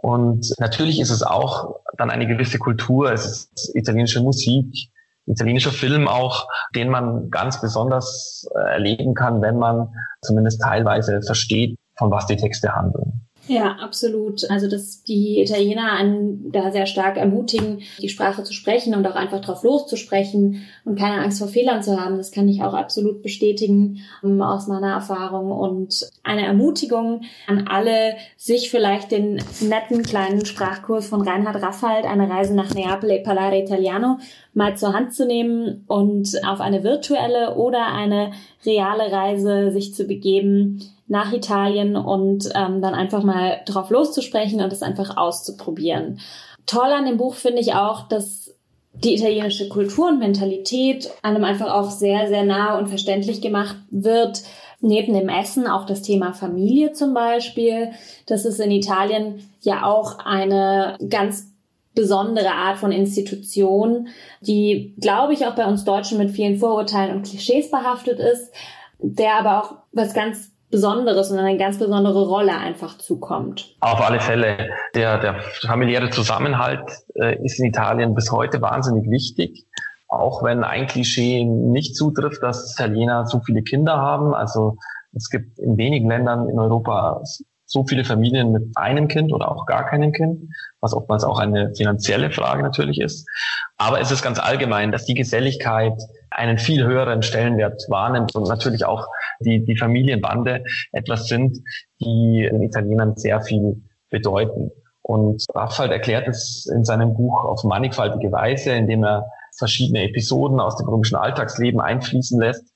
Und 0.00 0.54
natürlich 0.58 1.00
ist 1.00 1.10
es 1.10 1.22
auch 1.24 1.80
dann 1.96 2.10
eine 2.10 2.28
gewisse 2.28 2.58
Kultur, 2.58 3.12
es 3.12 3.26
ist 3.26 3.74
italienische 3.74 4.22
Musik, 4.22 4.90
italienischer 5.26 5.72
Film 5.72 6.06
auch, 6.06 6.48
den 6.74 6.88
man 6.88 7.30
ganz 7.30 7.60
besonders 7.60 8.48
äh, 8.54 8.74
erleben 8.74 9.14
kann, 9.14 9.42
wenn 9.42 9.58
man 9.58 9.92
zumindest 10.22 10.62
teilweise 10.62 11.20
versteht, 11.22 11.76
von 11.96 12.12
was 12.12 12.26
die 12.26 12.36
Texte 12.36 12.74
handeln. 12.74 13.17
Ja, 13.48 13.76
absolut. 13.80 14.48
Also, 14.50 14.68
dass 14.68 15.02
die 15.02 15.40
Italiener 15.40 15.92
einen 15.92 16.52
da 16.52 16.70
sehr 16.70 16.84
stark 16.84 17.16
ermutigen, 17.16 17.80
die 18.00 18.10
Sprache 18.10 18.44
zu 18.44 18.52
sprechen 18.52 18.94
und 18.94 19.06
auch 19.06 19.14
einfach 19.14 19.40
drauf 19.40 19.62
loszusprechen 19.62 20.66
und 20.84 20.98
keine 20.98 21.22
Angst 21.22 21.38
vor 21.38 21.48
Fehlern 21.48 21.82
zu 21.82 21.98
haben, 21.98 22.18
das 22.18 22.30
kann 22.30 22.46
ich 22.46 22.62
auch 22.62 22.74
absolut 22.74 23.22
bestätigen 23.22 24.00
ähm, 24.22 24.42
aus 24.42 24.66
meiner 24.66 24.92
Erfahrung. 24.92 25.50
Und 25.50 26.10
eine 26.22 26.44
Ermutigung 26.44 27.22
an 27.46 27.66
alle, 27.68 28.16
sich 28.36 28.70
vielleicht 28.70 29.12
den 29.12 29.42
netten 29.60 30.02
kleinen 30.02 30.44
Sprachkurs 30.44 31.06
von 31.06 31.22
Reinhard 31.22 31.62
Raffald, 31.62 32.04
eine 32.04 32.28
Reise 32.28 32.54
nach 32.54 32.74
Neapel 32.74 33.10
e 33.10 33.22
Parlare 33.22 33.58
Italiano, 33.58 34.18
mal 34.52 34.76
zur 34.76 34.92
Hand 34.92 35.14
zu 35.14 35.26
nehmen 35.26 35.84
und 35.86 36.38
auf 36.46 36.60
eine 36.60 36.84
virtuelle 36.84 37.54
oder 37.56 37.86
eine 37.86 38.32
reale 38.66 39.10
Reise 39.10 39.70
sich 39.70 39.94
zu 39.94 40.04
begeben 40.04 40.82
nach 41.08 41.32
Italien 41.32 41.96
und 41.96 42.50
ähm, 42.54 42.80
dann 42.80 42.94
einfach 42.94 43.22
mal 43.22 43.60
drauf 43.66 43.90
loszusprechen 43.90 44.60
und 44.60 44.72
es 44.72 44.82
einfach 44.82 45.16
auszuprobieren. 45.16 46.20
Toll 46.66 46.92
an 46.92 47.06
dem 47.06 47.16
Buch 47.16 47.34
finde 47.34 47.60
ich 47.60 47.74
auch, 47.74 48.08
dass 48.08 48.54
die 48.92 49.14
italienische 49.14 49.68
Kultur 49.68 50.08
und 50.08 50.18
Mentalität 50.18 51.10
einem 51.22 51.44
einfach 51.44 51.72
auch 51.72 51.90
sehr, 51.90 52.28
sehr 52.28 52.44
nah 52.44 52.78
und 52.78 52.88
verständlich 52.88 53.40
gemacht 53.40 53.76
wird. 53.90 54.42
Neben 54.80 55.14
dem 55.14 55.28
Essen 55.28 55.66
auch 55.66 55.86
das 55.86 56.02
Thema 56.02 56.32
Familie 56.32 56.92
zum 56.92 57.14
Beispiel. 57.14 57.90
Das 58.26 58.44
ist 58.44 58.60
in 58.60 58.70
Italien 58.70 59.48
ja 59.60 59.84
auch 59.84 60.18
eine 60.24 60.96
ganz 61.08 61.52
besondere 61.94 62.52
Art 62.52 62.78
von 62.78 62.92
Institution, 62.92 64.08
die, 64.40 64.94
glaube 65.00 65.32
ich, 65.32 65.46
auch 65.46 65.56
bei 65.56 65.66
uns 65.66 65.84
Deutschen 65.84 66.18
mit 66.18 66.30
vielen 66.30 66.58
Vorurteilen 66.58 67.16
und 67.16 67.26
Klischees 67.26 67.72
behaftet 67.72 68.20
ist, 68.20 68.52
der 69.00 69.34
aber 69.34 69.62
auch 69.64 69.74
was 69.90 70.14
ganz 70.14 70.52
Besonderes 70.70 71.30
und 71.30 71.38
eine 71.38 71.56
ganz 71.56 71.78
besondere 71.78 72.26
Rolle 72.26 72.56
einfach 72.56 72.98
zukommt. 72.98 73.74
Auf 73.80 74.00
alle 74.00 74.20
Fälle. 74.20 74.68
Der, 74.94 75.18
der 75.18 75.40
familiäre 75.66 76.10
Zusammenhalt 76.10 76.82
äh, 77.14 77.42
ist 77.42 77.58
in 77.58 77.66
Italien 77.66 78.14
bis 78.14 78.30
heute 78.30 78.60
wahnsinnig 78.60 79.10
wichtig. 79.10 79.64
Auch 80.08 80.42
wenn 80.42 80.64
ein 80.64 80.86
Klischee 80.86 81.44
nicht 81.44 81.96
zutrifft, 81.96 82.42
dass 82.42 82.74
Italiener 82.74 83.26
so 83.26 83.40
viele 83.40 83.62
Kinder 83.62 83.96
haben. 83.96 84.34
Also 84.34 84.76
es 85.14 85.30
gibt 85.30 85.58
in 85.58 85.76
wenigen 85.76 86.08
Ländern 86.08 86.48
in 86.48 86.58
Europa 86.58 87.22
so 87.68 87.84
viele 87.86 88.04
Familien 88.04 88.50
mit 88.52 88.64
einem 88.76 89.08
Kind 89.08 89.32
oder 89.32 89.50
auch 89.50 89.66
gar 89.66 89.86
keinem 89.86 90.12
Kind, 90.12 90.50
was 90.80 90.94
oftmals 90.94 91.22
auch 91.22 91.38
eine 91.38 91.74
finanzielle 91.74 92.30
Frage 92.30 92.62
natürlich 92.62 92.98
ist. 92.98 93.28
Aber 93.76 94.00
es 94.00 94.10
ist 94.10 94.22
ganz 94.22 94.38
allgemein, 94.38 94.90
dass 94.90 95.04
die 95.04 95.14
Geselligkeit 95.14 95.94
einen 96.30 96.58
viel 96.58 96.84
höheren 96.84 97.22
Stellenwert 97.22 97.84
wahrnimmt 97.88 98.34
und 98.34 98.48
natürlich 98.48 98.86
auch 98.86 99.06
die, 99.40 99.64
die 99.64 99.76
Familienbande 99.76 100.64
etwas 100.92 101.28
sind, 101.28 101.58
die 102.00 102.48
den 102.50 102.62
Italienern 102.62 103.16
sehr 103.16 103.40
viel 103.40 103.82
bedeuten. 104.10 104.70
Und 105.02 105.44
Raffald 105.54 105.90
erklärt 105.90 106.28
es 106.28 106.66
in 106.72 106.84
seinem 106.84 107.14
Buch 107.14 107.44
auf 107.44 107.64
mannigfaltige 107.64 108.30
Weise, 108.30 108.72
indem 108.72 109.04
er 109.04 109.26
verschiedene 109.56 110.04
Episoden 110.04 110.60
aus 110.60 110.76
dem 110.76 110.88
römischen 110.88 111.16
Alltagsleben 111.16 111.80
einfließen 111.80 112.38
lässt 112.40 112.72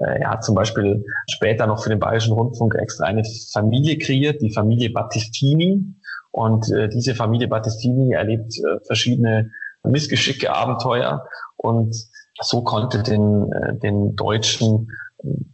äh, 0.00 0.20
er 0.20 0.30
hat 0.30 0.44
zum 0.44 0.54
Beispiel 0.54 1.04
später 1.30 1.66
noch 1.66 1.82
für 1.82 1.90
den 1.90 2.00
Bayerischen 2.00 2.32
Rundfunk 2.32 2.74
extra 2.74 3.06
eine 3.06 3.22
Familie 3.52 3.98
kreiert, 3.98 4.40
die 4.40 4.52
Familie 4.52 4.90
Battistini. 4.90 5.84
Und 6.30 6.70
äh, 6.72 6.88
diese 6.88 7.14
Familie 7.14 7.48
Battistini 7.48 8.12
erlebt 8.12 8.58
äh, 8.58 8.84
verschiedene 8.86 9.50
Missgeschicke, 9.84 10.52
Abenteuer. 10.52 11.26
Und 11.56 11.94
so 12.40 12.62
konnte 12.62 13.02
den, 13.02 13.48
den 13.80 14.16
Deutschen 14.16 14.88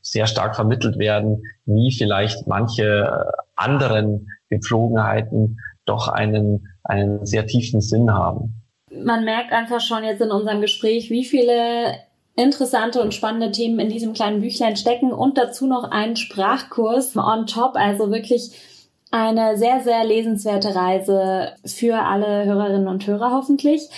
sehr 0.02 0.26
stark 0.26 0.56
vermittelt 0.56 0.98
werden, 0.98 1.42
wie 1.64 1.92
vielleicht 1.92 2.46
manche 2.46 3.26
anderen 3.56 4.28
Gepflogenheiten 4.48 5.58
doch 5.84 6.08
einen, 6.08 6.68
einen 6.84 7.24
sehr 7.26 7.46
tiefen 7.46 7.80
Sinn 7.80 8.12
haben. 8.12 8.54
Man 8.92 9.24
merkt 9.24 9.52
einfach 9.52 9.80
schon 9.80 10.04
jetzt 10.04 10.20
in 10.20 10.30
unserem 10.30 10.60
Gespräch, 10.60 11.10
wie 11.10 11.24
viele 11.24 11.94
interessante 12.36 13.00
und 13.00 13.14
spannende 13.14 13.52
Themen 13.52 13.78
in 13.78 13.88
diesem 13.88 14.12
kleinen 14.12 14.40
Büchlein 14.40 14.76
stecken 14.76 15.12
und 15.12 15.38
dazu 15.38 15.66
noch 15.66 15.90
einen 15.90 16.16
Sprachkurs 16.16 17.16
on 17.16 17.46
top, 17.46 17.76
also 17.76 18.10
wirklich 18.10 18.50
eine 19.10 19.56
sehr, 19.56 19.80
sehr 19.80 20.04
lesenswerte 20.04 20.74
Reise 20.74 21.52
für 21.64 21.96
alle 21.96 22.44
Hörerinnen 22.44 22.88
und 22.88 23.06
Hörer 23.06 23.32
hoffentlich. 23.32 23.88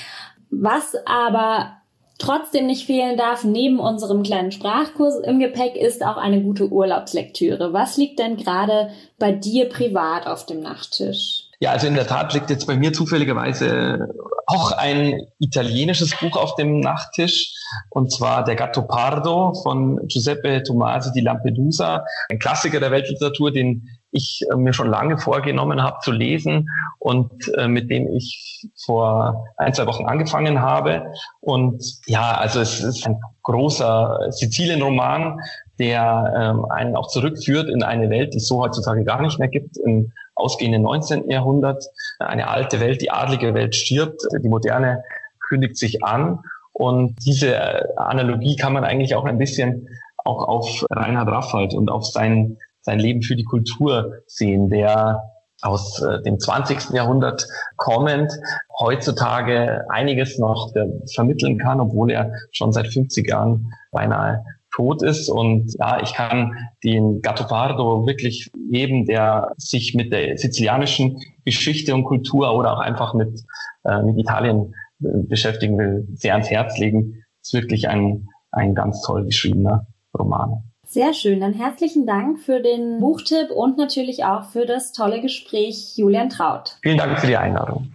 Was 0.50 0.94
aber 1.06 1.81
trotzdem 2.22 2.66
nicht 2.66 2.86
fehlen 2.86 3.16
darf, 3.16 3.44
neben 3.44 3.78
unserem 3.80 4.22
kleinen 4.22 4.52
Sprachkurs 4.52 5.18
im 5.18 5.40
Gepäck, 5.40 5.76
ist 5.76 6.04
auch 6.04 6.16
eine 6.16 6.40
gute 6.42 6.70
Urlaubslektüre. 6.70 7.72
Was 7.72 7.96
liegt 7.96 8.18
denn 8.18 8.36
gerade 8.36 8.90
bei 9.18 9.32
dir 9.32 9.68
privat 9.68 10.26
auf 10.26 10.46
dem 10.46 10.60
Nachttisch? 10.60 11.48
Ja, 11.60 11.70
also 11.70 11.86
in 11.86 11.94
der 11.94 12.06
Tat 12.06 12.34
liegt 12.34 12.50
jetzt 12.50 12.66
bei 12.66 12.76
mir 12.76 12.92
zufälligerweise 12.92 14.08
auch 14.46 14.72
ein 14.72 15.20
italienisches 15.38 16.16
Buch 16.18 16.36
auf 16.36 16.56
dem 16.56 16.80
Nachttisch, 16.80 17.54
und 17.90 18.12
zwar 18.12 18.44
Der 18.44 18.56
Gatto 18.56 18.82
Pardo 18.82 19.54
von 19.62 20.00
Giuseppe 20.08 20.62
Tomasi 20.62 21.12
di 21.12 21.20
Lampedusa, 21.20 22.04
ein 22.28 22.38
Klassiker 22.38 22.80
der 22.80 22.90
Weltliteratur, 22.90 23.52
den 23.52 23.88
ich 24.12 24.44
äh, 24.50 24.56
mir 24.56 24.72
schon 24.72 24.88
lange 24.88 25.18
vorgenommen 25.18 25.82
habe 25.82 25.98
zu 26.02 26.12
lesen 26.12 26.68
und 26.98 27.32
äh, 27.56 27.66
mit 27.66 27.90
dem 27.90 28.08
ich 28.14 28.68
vor 28.84 29.46
ein, 29.56 29.74
zwei 29.74 29.86
Wochen 29.86 30.06
angefangen 30.06 30.60
habe. 30.60 31.12
Und 31.40 31.82
ja, 32.06 32.32
also 32.32 32.60
es 32.60 32.80
ist 32.80 33.06
ein 33.06 33.20
großer 33.42 34.28
Sizilien-Roman, 34.30 35.40
der 35.78 36.32
ähm, 36.36 36.64
einen 36.66 36.94
auch 36.94 37.08
zurückführt 37.08 37.68
in 37.68 37.82
eine 37.82 38.10
Welt, 38.10 38.34
die 38.34 38.38
es 38.38 38.46
so 38.46 38.62
heutzutage 38.62 39.04
gar 39.04 39.20
nicht 39.22 39.38
mehr 39.38 39.48
gibt, 39.48 39.76
im 39.78 40.12
ausgehenden 40.34 40.82
19. 40.82 41.28
Jahrhundert. 41.30 41.84
Eine 42.18 42.48
alte 42.48 42.80
Welt, 42.80 43.02
die 43.02 43.10
adlige 43.10 43.54
Welt 43.54 43.74
stirbt, 43.74 44.22
die 44.42 44.48
moderne 44.48 45.02
kündigt 45.48 45.76
sich 45.76 46.04
an. 46.04 46.40
Und 46.72 47.16
diese 47.24 47.54
äh, 47.54 47.84
Analogie 47.96 48.56
kann 48.56 48.72
man 48.72 48.84
eigentlich 48.84 49.14
auch 49.14 49.24
ein 49.24 49.38
bisschen 49.38 49.88
auch 50.24 50.46
auf 50.46 50.86
Reinhard 50.90 51.28
Raffald 51.28 51.74
und 51.74 51.90
auf 51.90 52.06
sein, 52.06 52.58
sein 52.82 52.98
Leben 52.98 53.22
für 53.22 53.36
die 53.36 53.44
Kultur 53.44 54.18
sehen, 54.26 54.68
der 54.68 55.22
aus 55.62 56.02
äh, 56.02 56.20
dem 56.22 56.38
20. 56.38 56.90
Jahrhundert 56.90 57.46
kommend 57.76 58.32
heutzutage 58.78 59.84
einiges 59.88 60.38
noch 60.38 60.72
vermitteln 61.14 61.58
kann, 61.58 61.80
obwohl 61.80 62.10
er 62.10 62.32
schon 62.50 62.72
seit 62.72 62.88
50 62.88 63.28
Jahren 63.28 63.72
beinahe 63.92 64.44
tot 64.72 65.02
ist. 65.02 65.28
Und 65.28 65.74
ja, 65.78 66.02
ich 66.02 66.14
kann 66.14 66.52
den 66.82 67.20
Gattopardo 67.22 68.06
wirklich 68.06 68.50
jedem, 68.70 69.04
der 69.04 69.52
sich 69.56 69.94
mit 69.94 70.12
der 70.12 70.36
sizilianischen 70.36 71.20
Geschichte 71.44 71.94
und 71.94 72.04
Kultur 72.04 72.52
oder 72.54 72.72
auch 72.72 72.80
einfach 72.80 73.14
mit, 73.14 73.42
äh, 73.84 74.02
mit 74.02 74.18
Italien 74.18 74.74
äh, 75.00 75.08
beschäftigen 75.28 75.78
will, 75.78 76.08
sehr 76.14 76.34
ans 76.34 76.50
Herz 76.50 76.78
legen. 76.78 77.22
ist 77.42 77.52
wirklich 77.52 77.88
ein, 77.88 78.26
ein 78.50 78.74
ganz 78.74 79.02
toll 79.02 79.24
geschriebener 79.24 79.86
Roman. 80.18 80.71
Sehr 80.92 81.14
schön. 81.14 81.40
Dann 81.40 81.54
herzlichen 81.54 82.04
Dank 82.04 82.38
für 82.38 82.60
den 82.60 83.00
Buchtipp 83.00 83.50
und 83.50 83.78
natürlich 83.78 84.26
auch 84.26 84.44
für 84.50 84.66
das 84.66 84.92
tolle 84.92 85.22
Gespräch, 85.22 85.96
Julian 85.96 86.28
Traut. 86.28 86.76
Vielen 86.82 86.98
Dank 86.98 87.18
für 87.18 87.28
die 87.28 87.36
Einladung. 87.38 87.88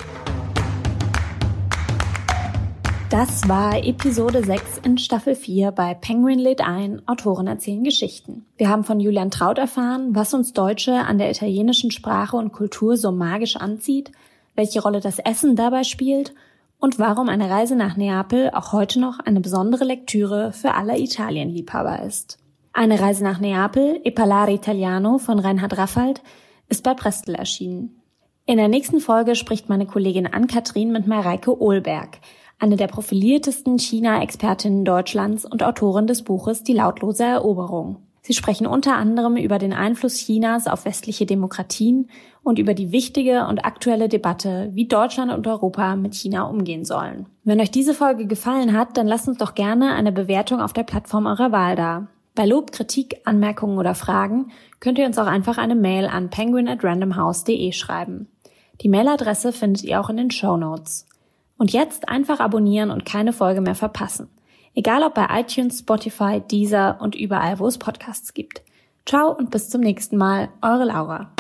Das 3.12 3.48
war 3.48 3.78
Episode 3.86 4.44
6 4.44 4.80
in 4.80 4.98
Staffel 4.98 5.36
4 5.36 5.70
bei 5.74 5.94
Penguin 5.94 6.40
lädt 6.40 6.62
ein, 6.62 7.08
Autoren 7.08 7.46
erzählen 7.46 7.84
Geschichten. 7.84 8.48
Wir 8.58 8.70
haben 8.70 8.84
von 8.84 9.00
Julian 9.00 9.30
Traut 9.30 9.60
erfahren, 9.60 10.16
was 10.16 10.34
uns 10.34 10.54
Deutsche 10.54 10.96
an 10.96 11.20
der 11.20 11.30
italienischen 11.30 11.92
Sprache 11.92 12.36
und 12.36 12.52
Kultur 12.52 12.98
so 12.98 13.12
magisch 13.12 13.58
anzieht, 13.58 14.12
welche 14.56 14.82
Rolle 14.82 15.02
das 15.02 15.20
Essen 15.20 15.56
dabei 15.56 15.84
spielt 15.84 16.34
und 16.80 16.98
warum 16.98 17.30
eine 17.30 17.48
Reise 17.48 17.76
nach 17.76 17.96
Neapel 17.96 18.50
auch 18.56 18.74
heute 18.74 19.00
noch 19.00 19.20
eine 19.20 19.40
besondere 19.40 19.84
Lektüre 19.84 20.52
für 20.52 20.74
alle 20.74 20.98
Italienliebhaber 20.98 22.02
ist. 22.02 22.40
Eine 22.80 23.00
Reise 23.00 23.24
nach 23.24 23.40
Neapel, 23.40 24.02
E 24.04 24.14
Italiano 24.54 25.18
von 25.18 25.40
Reinhard 25.40 25.80
Raffald, 25.80 26.22
ist 26.70 26.84
bei 26.84 26.94
Prestel 26.94 27.34
erschienen. 27.34 28.04
In 28.46 28.58
der 28.58 28.68
nächsten 28.68 29.00
Folge 29.00 29.34
spricht 29.34 29.68
meine 29.68 29.88
Kollegin 29.88 30.28
Ann-Kathrin 30.28 30.92
mit 30.92 31.08
Mareike 31.08 31.60
Ohlberg, 31.60 32.20
eine 32.60 32.76
der 32.76 32.86
profiliertesten 32.86 33.80
China-Expertinnen 33.80 34.86
Deutschlands 34.86 35.44
und 35.44 35.64
Autorin 35.64 36.06
des 36.06 36.22
Buches 36.22 36.62
Die 36.62 36.74
lautlose 36.74 37.24
Eroberung. 37.24 37.96
Sie 38.22 38.36
sprechen 38.36 38.68
unter 38.68 38.96
anderem 38.96 39.38
über 39.38 39.58
den 39.58 39.74
Einfluss 39.74 40.18
Chinas 40.18 40.68
auf 40.68 40.86
westliche 40.86 41.26
Demokratien 41.26 42.12
und 42.44 42.60
über 42.60 42.76
die 42.76 42.92
wichtige 42.92 43.48
und 43.48 43.66
aktuelle 43.66 44.08
Debatte, 44.08 44.70
wie 44.74 44.88
Deutschland 44.88 45.32
und 45.32 45.48
Europa 45.48 45.96
mit 45.96 46.14
China 46.14 46.44
umgehen 46.44 46.86
sollen. 46.86 47.26
Wenn 47.44 47.60
euch 47.60 47.72
diese 47.72 47.96
Folge 47.96 48.28
gefallen 48.28 48.78
hat, 48.78 48.98
dann 48.98 49.08
lasst 49.08 49.28
uns 49.28 49.40
doch 49.40 49.56
gerne 49.56 49.96
eine 49.96 50.12
Bewertung 50.12 50.62
auf 50.62 50.74
der 50.74 50.84
Plattform 50.84 51.26
eurer 51.26 51.52
Wahl 51.52 51.76
da. 51.76 52.08
Bei 52.38 52.46
Lob, 52.46 52.72
Kritik, 52.72 53.22
Anmerkungen 53.26 53.80
oder 53.80 53.96
Fragen 53.96 54.52
könnt 54.80 55.00
ihr 55.00 55.08
uns 55.08 55.18
auch 55.18 55.26
einfach 55.26 55.58
eine 55.58 55.74
Mail 55.74 56.06
an 56.06 56.30
penguin 56.30 56.68
at 56.68 56.84
randomhouse.de 56.84 57.72
schreiben. 57.72 58.28
Die 58.82 58.90
Mailadresse 58.90 59.52
findet 59.52 59.84
ihr 59.84 60.00
auch 60.00 60.12
in 60.12 60.18
den 60.18 60.30
Show 60.30 60.56
Notes. 60.56 61.08
Und 61.58 61.74
jetzt 61.74 62.08
einfach 62.10 62.40
abonnieren 62.40 62.92
und 62.92 63.06
keine 63.06 63.34
Folge 63.34 63.62
mehr 63.62 63.74
verpassen. 63.74 64.30
Egal 64.76 65.02
ob 65.02 65.16
bei 65.16 65.26
iTunes, 65.32 65.80
Spotify, 65.80 66.40
Deezer 66.40 67.02
und 67.02 67.16
überall, 67.16 67.58
wo 67.58 67.66
es 67.66 67.80
Podcasts 67.80 68.36
gibt. 68.36 68.62
Ciao 69.08 69.36
und 69.36 69.50
bis 69.50 69.72
zum 69.72 69.82
nächsten 69.82 70.16
Mal. 70.16 70.50
Eure 70.62 70.86
Laura. 70.86 71.32